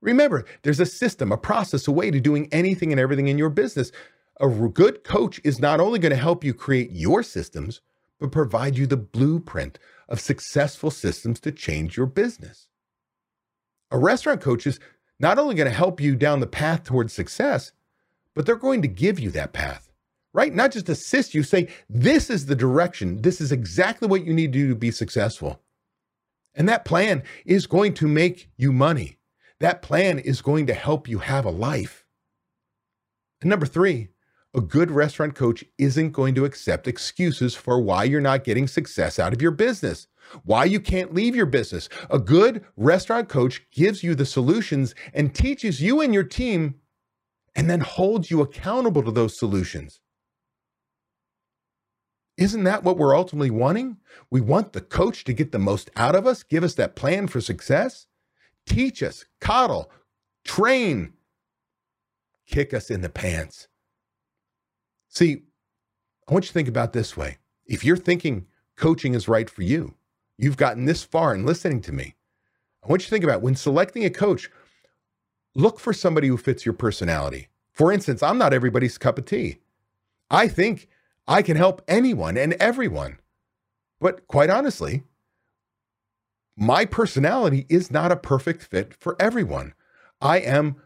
Remember, 0.00 0.46
there's 0.62 0.80
a 0.80 0.86
system, 0.86 1.30
a 1.30 1.36
process, 1.36 1.86
a 1.88 1.92
way 1.92 2.10
to 2.10 2.20
doing 2.20 2.48
anything 2.52 2.90
and 2.90 3.00
everything 3.00 3.28
in 3.28 3.36
your 3.36 3.50
business. 3.50 3.92
A 4.40 4.48
good 4.48 5.04
coach 5.04 5.40
is 5.44 5.60
not 5.60 5.80
only 5.80 5.98
going 5.98 6.10
to 6.10 6.16
help 6.16 6.42
you 6.42 6.54
create 6.54 6.90
your 6.92 7.22
systems, 7.22 7.82
but 8.18 8.32
provide 8.32 8.76
you 8.76 8.86
the 8.86 8.96
blueprint 8.96 9.78
of 10.08 10.20
successful 10.20 10.90
systems 10.90 11.40
to 11.40 11.52
change 11.52 11.96
your 11.96 12.06
business. 12.06 12.68
A 13.90 13.98
restaurant 13.98 14.40
coach 14.40 14.66
is 14.66 14.80
not 15.18 15.38
only 15.38 15.54
going 15.54 15.68
to 15.68 15.76
help 15.76 16.00
you 16.00 16.16
down 16.16 16.40
the 16.40 16.46
path 16.46 16.84
towards 16.84 17.12
success, 17.12 17.72
but 18.34 18.44
they're 18.44 18.56
going 18.56 18.82
to 18.82 18.88
give 18.88 19.18
you 19.18 19.30
that 19.30 19.52
path, 19.52 19.90
right? 20.32 20.54
Not 20.54 20.72
just 20.72 20.88
assist 20.88 21.34
you, 21.34 21.42
say, 21.42 21.68
this 21.88 22.28
is 22.28 22.46
the 22.46 22.56
direction, 22.56 23.22
this 23.22 23.40
is 23.40 23.52
exactly 23.52 24.08
what 24.08 24.24
you 24.24 24.34
need 24.34 24.52
to 24.52 24.58
do 24.58 24.68
to 24.68 24.74
be 24.74 24.90
successful. 24.90 25.60
And 26.54 26.68
that 26.68 26.84
plan 26.84 27.22
is 27.44 27.66
going 27.66 27.94
to 27.94 28.08
make 28.08 28.50
you 28.56 28.72
money. 28.72 29.18
That 29.60 29.82
plan 29.82 30.18
is 30.18 30.42
going 30.42 30.66
to 30.66 30.74
help 30.74 31.08
you 31.08 31.18
have 31.18 31.44
a 31.44 31.50
life. 31.50 32.04
And 33.40 33.50
number 33.50 33.66
three, 33.66 34.08
a 34.56 34.60
good 34.62 34.90
restaurant 34.90 35.34
coach 35.34 35.62
isn't 35.76 36.12
going 36.12 36.34
to 36.34 36.46
accept 36.46 36.88
excuses 36.88 37.54
for 37.54 37.78
why 37.78 38.04
you're 38.04 38.22
not 38.22 38.42
getting 38.42 38.66
success 38.66 39.18
out 39.18 39.34
of 39.34 39.42
your 39.42 39.50
business, 39.50 40.06
why 40.44 40.64
you 40.64 40.80
can't 40.80 41.12
leave 41.12 41.36
your 41.36 41.46
business. 41.46 41.90
A 42.08 42.18
good 42.18 42.64
restaurant 42.74 43.28
coach 43.28 43.60
gives 43.70 44.02
you 44.02 44.14
the 44.14 44.24
solutions 44.24 44.94
and 45.12 45.34
teaches 45.34 45.82
you 45.82 46.00
and 46.00 46.14
your 46.14 46.24
team, 46.24 46.76
and 47.54 47.68
then 47.68 47.80
holds 47.80 48.30
you 48.30 48.40
accountable 48.40 49.02
to 49.02 49.10
those 49.10 49.38
solutions. 49.38 50.00
Isn't 52.38 52.64
that 52.64 52.82
what 52.82 52.98
we're 52.98 53.16
ultimately 53.16 53.50
wanting? 53.50 53.98
We 54.30 54.40
want 54.40 54.72
the 54.72 54.80
coach 54.80 55.24
to 55.24 55.32
get 55.34 55.52
the 55.52 55.58
most 55.58 55.90
out 55.96 56.14
of 56.14 56.26
us, 56.26 56.42
give 56.42 56.64
us 56.64 56.74
that 56.74 56.96
plan 56.96 57.28
for 57.28 57.42
success, 57.42 58.06
teach 58.66 59.02
us, 59.02 59.26
coddle, 59.40 59.90
train, 60.44 61.12
kick 62.46 62.72
us 62.72 62.90
in 62.90 63.02
the 63.02 63.08
pants. 63.10 63.68
See, 65.16 65.44
I 66.28 66.34
want 66.34 66.44
you 66.44 66.48
to 66.48 66.52
think 66.52 66.68
about 66.68 66.92
this 66.92 67.16
way. 67.16 67.38
If 67.64 67.86
you're 67.86 67.96
thinking 67.96 68.48
coaching 68.76 69.14
is 69.14 69.28
right 69.28 69.48
for 69.48 69.62
you, 69.62 69.94
you've 70.36 70.58
gotten 70.58 70.84
this 70.84 71.04
far 71.04 71.34
in 71.34 71.46
listening 71.46 71.80
to 71.82 71.92
me. 71.92 72.16
I 72.84 72.88
want 72.88 73.00
you 73.00 73.06
to 73.06 73.10
think 73.10 73.24
about 73.24 73.40
when 73.40 73.56
selecting 73.56 74.04
a 74.04 74.10
coach, 74.10 74.50
look 75.54 75.80
for 75.80 75.94
somebody 75.94 76.28
who 76.28 76.36
fits 76.36 76.66
your 76.66 76.74
personality. 76.74 77.48
For 77.72 77.90
instance, 77.90 78.22
I'm 78.22 78.36
not 78.36 78.52
everybody's 78.52 78.98
cup 78.98 79.16
of 79.16 79.24
tea. 79.24 79.60
I 80.30 80.48
think 80.48 80.86
I 81.26 81.40
can 81.40 81.56
help 81.56 81.80
anyone 81.88 82.36
and 82.36 82.52
everyone. 82.60 83.18
But 83.98 84.26
quite 84.26 84.50
honestly, 84.50 85.04
my 86.58 86.84
personality 86.84 87.64
is 87.70 87.90
not 87.90 88.12
a 88.12 88.16
perfect 88.16 88.64
fit 88.64 88.92
for 89.00 89.16
everyone. 89.18 89.72
I 90.20 90.40
am 90.40 90.76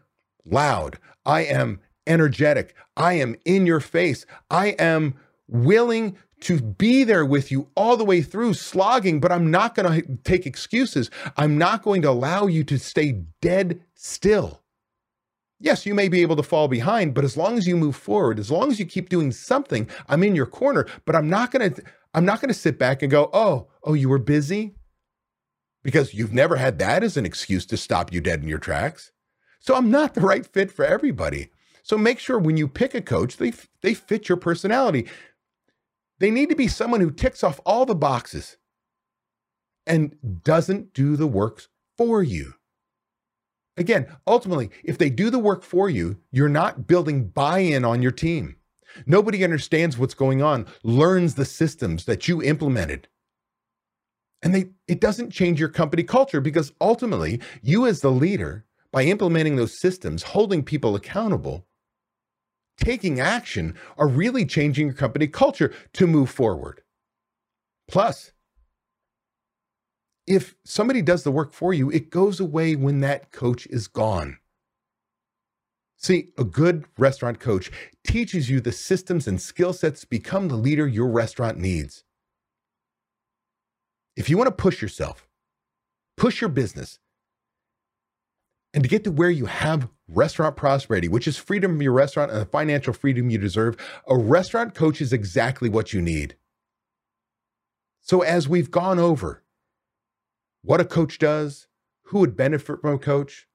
loud. 0.45 0.99
I 1.25 1.41
am 1.41 1.81
energetic. 2.07 2.75
I 2.97 3.13
am 3.13 3.35
in 3.45 3.65
your 3.65 3.79
face. 3.79 4.25
I 4.49 4.69
am 4.79 5.15
willing 5.47 6.17
to 6.41 6.59
be 6.59 7.03
there 7.03 7.25
with 7.25 7.51
you 7.51 7.69
all 7.75 7.95
the 7.95 8.05
way 8.05 8.21
through, 8.21 8.55
slogging, 8.55 9.19
but 9.19 9.31
I'm 9.31 9.51
not 9.51 9.75
going 9.75 10.01
to 10.01 10.17
take 10.23 10.45
excuses. 10.45 11.09
I'm 11.37 11.57
not 11.57 11.83
going 11.83 12.01
to 12.01 12.09
allow 12.09 12.47
you 12.47 12.63
to 12.65 12.79
stay 12.79 13.23
dead 13.41 13.81
still. 13.93 14.61
Yes, 15.59 15.85
you 15.85 15.93
may 15.93 16.09
be 16.09 16.23
able 16.23 16.35
to 16.37 16.43
fall 16.43 16.67
behind, 16.67 17.13
but 17.13 17.23
as 17.23 17.37
long 17.37 17.59
as 17.59 17.67
you 17.67 17.77
move 17.77 17.95
forward, 17.95 18.39
as 18.39 18.49
long 18.49 18.71
as 18.71 18.79
you 18.79 18.85
keep 18.85 19.09
doing 19.09 19.31
something, 19.31 19.87
I'm 20.09 20.23
in 20.23 20.35
your 20.35 20.47
corner, 20.47 20.87
but 21.05 21.15
I'm 21.15 21.29
not 21.29 21.51
going 21.51 21.73
to 21.73 21.83
I'm 22.13 22.25
not 22.25 22.41
going 22.41 22.49
to 22.49 22.59
sit 22.59 22.77
back 22.77 23.01
and 23.01 23.11
go, 23.11 23.29
"Oh, 23.31 23.67
oh, 23.83 23.93
you 23.93 24.09
were 24.09 24.17
busy?" 24.17 24.75
Because 25.83 26.13
you've 26.13 26.33
never 26.33 26.55
had 26.55 26.79
that 26.79 27.03
as 27.03 27.15
an 27.15 27.25
excuse 27.25 27.65
to 27.67 27.77
stop 27.77 28.11
you 28.11 28.21
dead 28.21 28.41
in 28.41 28.49
your 28.49 28.59
tracks. 28.59 29.11
So 29.59 29.75
I'm 29.75 29.91
not 29.91 30.15
the 30.15 30.21
right 30.21 30.45
fit 30.45 30.71
for 30.71 30.83
everybody. 30.83 31.51
So 31.83 31.97
make 31.97 32.19
sure 32.19 32.39
when 32.39 32.57
you 32.57 32.67
pick 32.67 32.93
a 32.93 33.01
coach, 33.01 33.37
they, 33.37 33.53
they 33.81 33.93
fit 33.93 34.29
your 34.29 34.37
personality. 34.37 35.07
They 36.19 36.31
need 36.31 36.49
to 36.49 36.55
be 36.55 36.67
someone 36.67 37.01
who 37.01 37.11
ticks 37.11 37.43
off 37.43 37.59
all 37.65 37.85
the 37.85 37.95
boxes 37.95 38.57
and 39.87 40.43
doesn't 40.43 40.93
do 40.93 41.15
the 41.15 41.27
work 41.27 41.63
for 41.97 42.21
you. 42.21 42.53
Again, 43.77 44.07
ultimately, 44.27 44.69
if 44.83 44.97
they 44.97 45.09
do 45.09 45.29
the 45.29 45.39
work 45.39 45.63
for 45.63 45.89
you, 45.89 46.17
you're 46.31 46.49
not 46.49 46.87
building 46.87 47.29
buy 47.29 47.59
in 47.59 47.83
on 47.83 48.01
your 48.01 48.11
team. 48.11 48.57
Nobody 49.05 49.43
understands 49.43 49.97
what's 49.97 50.13
going 50.13 50.41
on, 50.41 50.67
learns 50.83 51.35
the 51.35 51.45
systems 51.45 52.05
that 52.05 52.27
you 52.27 52.43
implemented. 52.43 53.07
And 54.43 54.53
they, 54.53 54.71
it 54.87 54.99
doesn't 54.99 55.31
change 55.31 55.59
your 55.59 55.69
company 55.69 56.03
culture 56.03 56.41
because 56.41 56.73
ultimately, 56.81 57.41
you 57.61 57.85
as 57.85 58.01
the 58.01 58.11
leader, 58.11 58.65
by 58.91 59.03
implementing 59.03 59.55
those 59.55 59.79
systems, 59.79 60.23
holding 60.23 60.63
people 60.63 60.95
accountable, 60.95 61.65
taking 62.81 63.19
action 63.19 63.75
are 63.97 64.07
really 64.07 64.45
changing 64.45 64.87
your 64.87 64.95
company 64.95 65.27
culture 65.27 65.73
to 65.93 66.07
move 66.07 66.29
forward. 66.29 66.81
Plus, 67.87 68.31
if 70.27 70.55
somebody 70.65 71.01
does 71.01 71.23
the 71.23 71.31
work 71.31 71.53
for 71.53 71.73
you, 71.73 71.89
it 71.89 72.09
goes 72.09 72.39
away 72.39 72.75
when 72.75 72.99
that 72.99 73.31
coach 73.31 73.65
is 73.67 73.87
gone. 73.87 74.37
See, 75.97 76.29
a 76.37 76.43
good 76.43 76.85
restaurant 76.97 77.39
coach 77.39 77.71
teaches 78.03 78.49
you 78.49 78.59
the 78.59 78.71
systems 78.71 79.27
and 79.27 79.39
skill 79.39 79.71
sets 79.71 80.01
to 80.01 80.07
become 80.07 80.47
the 80.47 80.55
leader 80.55 80.87
your 80.87 81.09
restaurant 81.09 81.59
needs. 81.59 82.03
If 84.15 84.29
you 84.29 84.37
want 84.37 84.47
to 84.47 84.51
push 84.51 84.81
yourself, 84.81 85.27
push 86.17 86.41
your 86.41 86.49
business, 86.49 86.99
and 88.73 88.83
to 88.83 88.89
get 88.89 89.03
to 89.03 89.11
where 89.11 89.29
you 89.29 89.45
have 89.45 89.89
restaurant 90.11 90.55
prosperity, 90.55 91.07
which 91.07 91.27
is 91.27 91.37
freedom 91.37 91.75
of 91.75 91.81
your 91.81 91.93
restaurant 91.93 92.31
and 92.31 92.41
the 92.41 92.45
financial 92.45 92.93
freedom 92.93 93.29
you 93.29 93.37
deserve, 93.37 93.77
a 94.07 94.17
restaurant 94.17 94.75
coach 94.75 95.01
is 95.01 95.13
exactly 95.13 95.69
what 95.69 95.93
you 95.93 96.01
need. 96.01 96.35
So, 98.01 98.21
as 98.21 98.49
we've 98.49 98.71
gone 98.71 98.99
over 98.99 99.43
what 100.63 100.81
a 100.81 100.85
coach 100.85 101.17
does, 101.17 101.67
who 102.05 102.19
would 102.19 102.35
benefit 102.35 102.81
from 102.81 102.95
a 102.95 102.99
coach, 102.99 103.47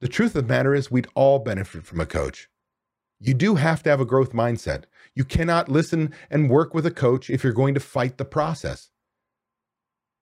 the 0.00 0.08
truth 0.08 0.34
of 0.36 0.46
the 0.46 0.52
matter 0.52 0.74
is 0.74 0.90
we'd 0.90 1.06
all 1.14 1.38
benefit 1.38 1.84
from 1.84 2.00
a 2.00 2.06
coach. 2.06 2.48
You 3.18 3.32
do 3.32 3.54
have 3.54 3.82
to 3.84 3.90
have 3.90 4.00
a 4.00 4.04
growth 4.04 4.32
mindset. 4.32 4.84
You 5.14 5.24
cannot 5.24 5.68
listen 5.68 6.12
and 6.30 6.50
work 6.50 6.74
with 6.74 6.84
a 6.84 6.90
coach 6.90 7.30
if 7.30 7.42
you're 7.42 7.52
going 7.52 7.74
to 7.74 7.80
fight 7.80 8.18
the 8.18 8.24
process. 8.24 8.90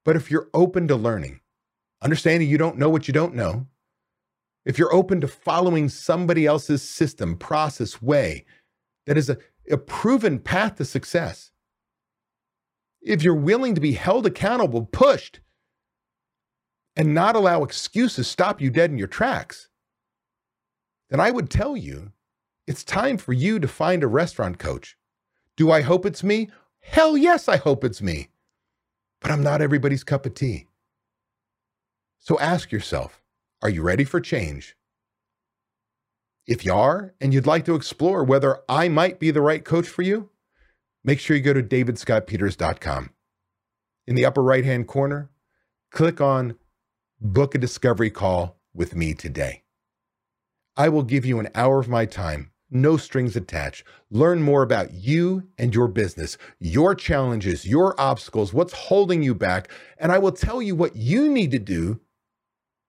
But 0.04 0.16
if 0.16 0.30
you're 0.30 0.48
open 0.54 0.86
to 0.88 0.96
learning, 0.96 1.40
understanding 2.00 2.48
you 2.48 2.58
don't 2.58 2.78
know 2.78 2.88
what 2.88 3.08
you 3.08 3.14
don't 3.14 3.34
know, 3.34 3.66
if 4.64 4.78
you're 4.78 4.94
open 4.94 5.20
to 5.20 5.28
following 5.28 5.88
somebody 5.88 6.46
else's 6.46 6.82
system, 6.82 7.36
process, 7.36 8.00
way 8.00 8.44
that 9.06 9.16
is 9.16 9.28
a, 9.28 9.38
a 9.70 9.76
proven 9.76 10.38
path 10.38 10.76
to 10.76 10.84
success, 10.84 11.50
if 13.00 13.22
you're 13.22 13.34
willing 13.34 13.74
to 13.74 13.80
be 13.80 13.92
held 13.92 14.26
accountable, 14.26 14.84
pushed, 14.86 15.40
and 16.94 17.14
not 17.14 17.34
allow 17.34 17.64
excuses 17.64 18.28
stop 18.28 18.60
you 18.60 18.70
dead 18.70 18.90
in 18.90 18.98
your 18.98 19.08
tracks, 19.08 19.68
then 21.10 21.20
I 21.20 21.30
would 21.30 21.50
tell 21.50 21.76
you 21.76 22.12
it's 22.66 22.84
time 22.84 23.18
for 23.18 23.32
you 23.32 23.58
to 23.58 23.68
find 23.68 24.04
a 24.04 24.08
restaurant 24.08 24.58
coach. 24.58 24.96
Do 25.56 25.70
I 25.70 25.82
hope 25.82 26.06
it's 26.06 26.22
me? 26.22 26.50
Hell 26.80 27.16
yes, 27.16 27.48
I 27.48 27.56
hope 27.56 27.84
it's 27.84 28.00
me. 28.00 28.28
But 29.20 29.30
I'm 29.30 29.42
not 29.42 29.60
everybody's 29.60 30.04
cup 30.04 30.26
of 30.26 30.34
tea. 30.34 30.66
So 32.18 32.38
ask 32.38 32.70
yourself 32.70 33.21
are 33.62 33.70
you 33.70 33.82
ready 33.82 34.04
for 34.04 34.20
change? 34.20 34.76
If 36.46 36.64
you 36.64 36.74
are, 36.74 37.14
and 37.20 37.32
you'd 37.32 37.46
like 37.46 37.64
to 37.66 37.76
explore 37.76 38.24
whether 38.24 38.58
I 38.68 38.88
might 38.88 39.20
be 39.20 39.30
the 39.30 39.40
right 39.40 39.64
coach 39.64 39.86
for 39.86 40.02
you, 40.02 40.30
make 41.04 41.20
sure 41.20 41.36
you 41.36 41.42
go 41.42 41.52
to 41.52 41.62
davidscottpeters.com. 41.62 43.10
In 44.08 44.16
the 44.16 44.24
upper 44.24 44.42
right 44.42 44.64
hand 44.64 44.88
corner, 44.88 45.30
click 45.92 46.20
on 46.20 46.56
Book 47.20 47.54
a 47.54 47.58
Discovery 47.58 48.10
Call 48.10 48.58
with 48.74 48.96
me 48.96 49.14
today. 49.14 49.62
I 50.76 50.88
will 50.88 51.04
give 51.04 51.24
you 51.24 51.38
an 51.38 51.48
hour 51.54 51.78
of 51.78 51.88
my 51.88 52.06
time, 52.06 52.50
no 52.68 52.96
strings 52.96 53.36
attached. 53.36 53.84
Learn 54.10 54.42
more 54.42 54.62
about 54.62 54.92
you 54.92 55.44
and 55.58 55.72
your 55.72 55.86
business, 55.86 56.36
your 56.58 56.96
challenges, 56.96 57.64
your 57.64 57.94
obstacles, 58.00 58.52
what's 58.52 58.72
holding 58.72 59.22
you 59.22 59.36
back, 59.36 59.70
and 59.98 60.10
I 60.10 60.18
will 60.18 60.32
tell 60.32 60.60
you 60.60 60.74
what 60.74 60.96
you 60.96 61.28
need 61.28 61.52
to 61.52 61.60
do 61.60 62.00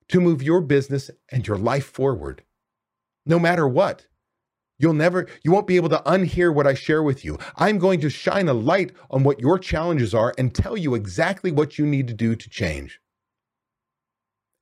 to 0.09 0.21
move 0.21 0.43
your 0.43 0.61
business 0.61 1.09
and 1.31 1.47
your 1.47 1.57
life 1.57 1.85
forward. 1.85 2.43
No 3.25 3.39
matter 3.39 3.67
what, 3.67 4.07
you'll 4.77 4.93
never, 4.93 5.27
you 5.43 5.51
won't 5.51 5.67
be 5.67 5.75
able 5.75 5.89
to 5.89 6.01
unhear 6.05 6.53
what 6.53 6.67
I 6.67 6.73
share 6.73 7.03
with 7.03 7.23
you. 7.23 7.37
I'm 7.55 7.77
going 7.77 8.01
to 8.01 8.09
shine 8.09 8.49
a 8.49 8.53
light 8.53 8.91
on 9.09 9.23
what 9.23 9.39
your 9.39 9.57
challenges 9.57 10.13
are 10.13 10.33
and 10.37 10.53
tell 10.53 10.77
you 10.77 10.95
exactly 10.95 11.51
what 11.51 11.77
you 11.77 11.85
need 11.85 12.07
to 12.07 12.13
do 12.13 12.35
to 12.35 12.49
change. 12.49 12.99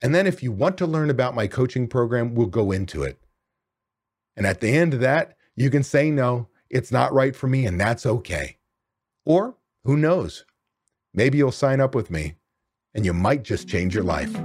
And 0.01 0.15
then 0.15 0.27
if 0.27 0.41
you 0.41 0.51
want 0.51 0.77
to 0.79 0.87
learn 0.87 1.09
about 1.09 1.35
my 1.35 1.47
coaching 1.47 1.87
program, 1.87 2.33
we'll 2.33 2.47
go 2.47 2.71
into 2.71 3.03
it. 3.03 3.19
And 4.35 4.45
at 4.45 4.59
the 4.59 4.69
end 4.69 4.93
of 4.93 4.99
that, 5.01 5.35
you 5.55 5.69
can 5.69 5.83
say 5.83 6.09
no, 6.09 6.47
it's 6.69 6.91
not 6.91 7.13
right 7.13 7.35
for 7.35 7.47
me, 7.47 7.65
and 7.65 7.79
that's 7.79 8.05
okay. 8.05 8.57
Or 9.25 9.57
who 9.83 9.97
knows? 9.97 10.45
Maybe 11.13 11.37
you'll 11.37 11.51
sign 11.51 11.81
up 11.81 11.93
with 11.93 12.09
me 12.09 12.35
and 12.93 13.05
you 13.05 13.13
might 13.13 13.43
just 13.43 13.67
change 13.67 13.93
your 13.93 14.03
life. 14.03 14.35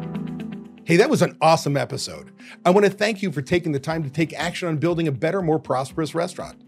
Hey, 0.87 0.97
that 0.99 1.11
was 1.11 1.21
an 1.21 1.37
awesome 1.41 1.77
episode. 1.77 2.31
I 2.65 2.71
want 2.71 2.87
to 2.87 2.93
thank 2.93 3.21
you 3.21 3.33
for 3.33 3.43
taking 3.43 3.73
the 3.73 3.81
time 3.81 4.05
to 4.05 4.09
take 4.09 4.33
action 4.35 4.69
on 4.69 4.77
building 4.77 5.09
a 5.09 5.13
better, 5.13 5.43
more 5.43 5.59
prosperous 5.59 6.15
restaurant. 6.15 6.63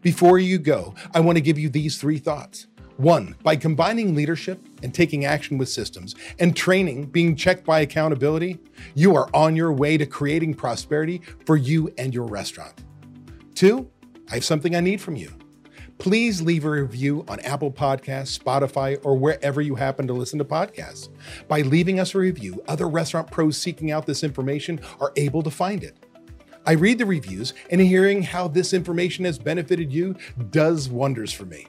Before 0.00 0.38
you 0.38 0.58
go, 0.58 0.94
I 1.12 1.18
want 1.18 1.38
to 1.38 1.42
give 1.42 1.58
you 1.58 1.68
these 1.68 1.98
three 1.98 2.18
thoughts. 2.18 2.68
One, 2.98 3.34
by 3.42 3.56
combining 3.56 4.14
leadership 4.14 4.64
and 4.84 4.94
taking 4.94 5.24
action 5.24 5.58
with 5.58 5.68
systems 5.68 6.14
and 6.38 6.54
training 6.54 7.06
being 7.06 7.34
checked 7.34 7.64
by 7.64 7.80
accountability, 7.80 8.60
you 8.94 9.16
are 9.16 9.28
on 9.34 9.56
your 9.56 9.72
way 9.72 9.98
to 9.98 10.06
creating 10.06 10.54
prosperity 10.54 11.20
for 11.44 11.56
you 11.56 11.92
and 11.98 12.14
your 12.14 12.26
restaurant. 12.26 12.84
Two, 13.56 13.90
I 14.30 14.34
have 14.34 14.44
something 14.44 14.76
I 14.76 14.80
need 14.80 15.00
from 15.00 15.16
you. 15.16 15.32
Please 15.98 16.42
leave 16.42 16.64
a 16.64 16.70
review 16.70 17.24
on 17.28 17.40
Apple 17.40 17.70
Podcasts, 17.70 18.38
Spotify, 18.38 18.98
or 19.04 19.16
wherever 19.16 19.60
you 19.60 19.76
happen 19.76 20.06
to 20.06 20.12
listen 20.12 20.38
to 20.38 20.44
podcasts. 20.44 21.08
By 21.48 21.62
leaving 21.62 22.00
us 22.00 22.14
a 22.14 22.18
review, 22.18 22.62
other 22.68 22.88
restaurant 22.88 23.30
pros 23.30 23.56
seeking 23.56 23.90
out 23.90 24.04
this 24.04 24.24
information 24.24 24.80
are 25.00 25.12
able 25.16 25.42
to 25.42 25.50
find 25.50 25.84
it. 25.84 25.96
I 26.66 26.72
read 26.72 26.98
the 26.98 27.06
reviews, 27.06 27.54
and 27.70 27.80
hearing 27.80 28.22
how 28.22 28.48
this 28.48 28.72
information 28.72 29.24
has 29.24 29.38
benefited 29.38 29.92
you 29.92 30.16
does 30.50 30.88
wonders 30.88 31.32
for 31.32 31.44
me. 31.44 31.68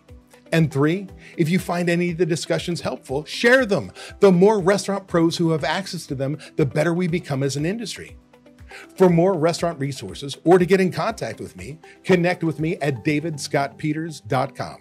And 0.51 0.71
three, 0.71 1.07
if 1.37 1.49
you 1.49 1.59
find 1.59 1.89
any 1.89 2.11
of 2.11 2.17
the 2.17 2.25
discussions 2.25 2.81
helpful, 2.81 3.25
share 3.25 3.65
them. 3.65 3.91
The 4.21 4.31
more 4.31 4.59
restaurant 4.59 5.07
pros 5.07 5.37
who 5.37 5.51
have 5.51 5.63
access 5.63 6.05
to 6.07 6.15
them, 6.15 6.37
the 6.55 6.65
better 6.65 6.93
we 6.93 7.07
become 7.07 7.43
as 7.43 7.57
an 7.57 7.65
industry. 7.65 8.17
For 8.95 9.09
more 9.09 9.33
restaurant 9.33 9.79
resources 9.79 10.37
or 10.43 10.57
to 10.57 10.65
get 10.65 10.79
in 10.81 10.91
contact 10.91 11.39
with 11.39 11.55
me, 11.55 11.79
connect 12.03 12.43
with 12.43 12.59
me 12.59 12.77
at 12.77 13.03
davidscottpeters.com. 13.03 14.77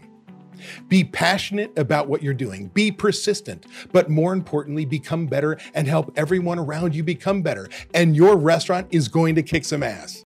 Be 0.89 1.05
passionate 1.05 1.77
about 1.77 2.09
what 2.09 2.23
you're 2.23 2.33
doing, 2.33 2.69
be 2.69 2.93
persistent, 2.93 3.67
but 3.93 4.09
more 4.09 4.33
importantly, 4.33 4.85
become 4.85 5.27
better 5.27 5.59
and 5.75 5.89
help 5.89 6.13
everyone 6.17 6.59
around 6.59 6.95
you 6.95 7.03
become 7.03 7.43
better. 7.43 7.69
And 7.93 8.15
your 8.15 8.37
restaurant 8.37 8.87
is 8.91 9.09
going 9.09 9.35
to 9.35 9.43
kick 9.43 9.65
some 9.65 9.83
ass. 9.83 10.23